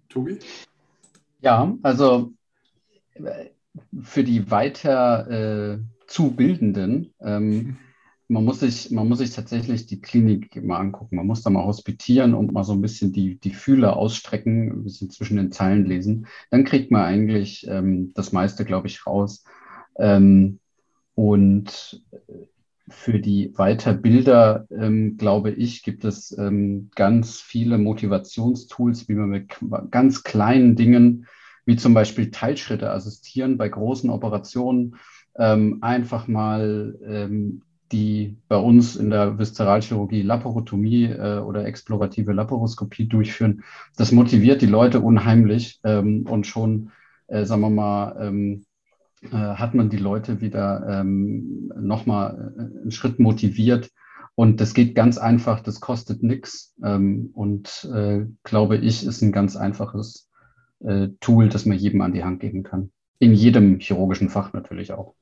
Tobi? 0.10 0.40
Ja, 1.42 1.76
also 1.82 2.34
für 4.02 4.24
die 4.24 4.50
weiter 4.52 5.30
äh, 5.30 5.80
zu 6.08 6.32
Bildenden, 6.32 7.14
ähm, 7.22 7.78
man, 8.28 8.46
muss 8.46 8.62
sich, 8.62 8.92
man 8.92 9.08
muss 9.10 9.20
sich 9.20 9.32
tatsächlich 9.32 9.88
die 9.88 10.00
Klinik 10.00 10.64
mal 10.64 10.78
angucken. 10.78 11.18
Man 11.18 11.28
muss 11.28 11.42
da 11.42 11.50
mal 11.50 11.66
hospitieren 11.66 12.34
und 12.34 12.54
mal 12.54 12.64
so 12.64 12.72
ein 12.72 12.82
bisschen 12.82 13.12
die, 13.12 13.38
die 13.38 13.54
Fühler 13.54 13.98
ausstrecken, 13.98 14.72
ein 14.72 14.84
bisschen 14.84 15.10
zwischen 15.10 15.38
den 15.38 15.52
Zeilen 15.52 15.86
lesen. 15.86 16.28
Dann 16.50 16.64
kriegt 16.64 16.92
man 16.92 17.04
eigentlich 17.04 17.68
ähm, 17.68 18.14
das 18.14 18.32
meiste, 18.32 18.64
glaube 18.64 18.88
ich, 18.88 19.06
raus. 19.06 19.44
Ähm, 20.00 20.60
und 21.16 22.02
für 22.88 23.20
die 23.20 23.58
Weiterbilder, 23.58 24.66
ähm, 24.70 25.18
glaube 25.18 25.52
ich, 25.52 25.84
gibt 25.84 26.06
es 26.06 26.38
ähm, 26.38 26.90
ganz 26.96 27.40
viele 27.40 27.78
Motivationstools, 27.78 29.10
wie 29.10 29.14
man 29.14 29.30
mit 29.30 29.56
ganz 29.90 30.24
kleinen 30.24 30.76
Dingen 30.76 31.28
wie 31.66 31.76
zum 31.76 31.94
Beispiel 31.94 32.32
Teilschritte 32.32 32.92
assistieren 32.92 33.58
bei 33.58 33.70
großen 33.70 34.10
Operationen, 34.10 34.96
ähm, 35.38 35.80
einfach 35.82 36.28
mal 36.28 36.98
ähm, 37.06 37.62
die 37.92 38.38
bei 38.48 38.56
uns 38.56 38.96
in 38.96 39.10
der 39.10 39.38
Viszeralchirurgie 39.38 40.22
Laparotomie 40.22 41.06
äh, 41.06 41.40
oder 41.40 41.66
explorative 41.66 42.32
Laparoskopie 42.32 43.08
durchführen. 43.08 43.64
Das 43.98 44.12
motiviert 44.12 44.62
die 44.62 44.68
Leute 44.68 45.02
unheimlich 45.02 45.80
ähm, 45.84 46.26
und 46.28 46.48
schon, 46.48 46.92
äh, 47.28 47.46
sagen 47.46 47.62
wir 47.62 47.70
mal, 47.70 48.16
ähm, 48.20 48.66
äh, 49.24 49.36
hat 49.36 49.76
man 49.76 49.90
die 49.90 49.98
Leute 49.98 50.42
wieder 50.42 50.86
ähm, 50.90 51.72
nochmal 51.80 52.54
äh, 52.58 52.82
einen 52.82 52.92
Schritt 52.92 53.20
motiviert. 53.20 53.90
Und 54.36 54.62
das 54.62 54.74
geht 54.74 54.96
ganz 54.96 55.18
einfach, 55.18 55.60
das 55.60 55.82
kostet 55.82 56.24
nichts. 56.24 56.74
Ähm, 56.84 57.30
und 57.34 57.90
äh, 57.94 58.26
glaube 58.44 58.78
ich, 58.78 59.06
ist 59.06 59.22
ein 59.22 59.34
ganz 59.34 59.58
einfaches 59.58 60.30
äh, 60.86 61.10
Tool, 61.20 61.50
das 61.50 61.66
man 61.66 61.78
jedem 61.78 62.02
an 62.02 62.14
die 62.14 62.24
Hand 62.24 62.40
geben 62.40 62.64
kann. 62.64 62.92
In 63.20 63.34
jedem 63.34 63.80
chirurgischen 63.80 64.30
Fach 64.30 64.54
natürlich 64.54 64.94
auch. 64.94 65.14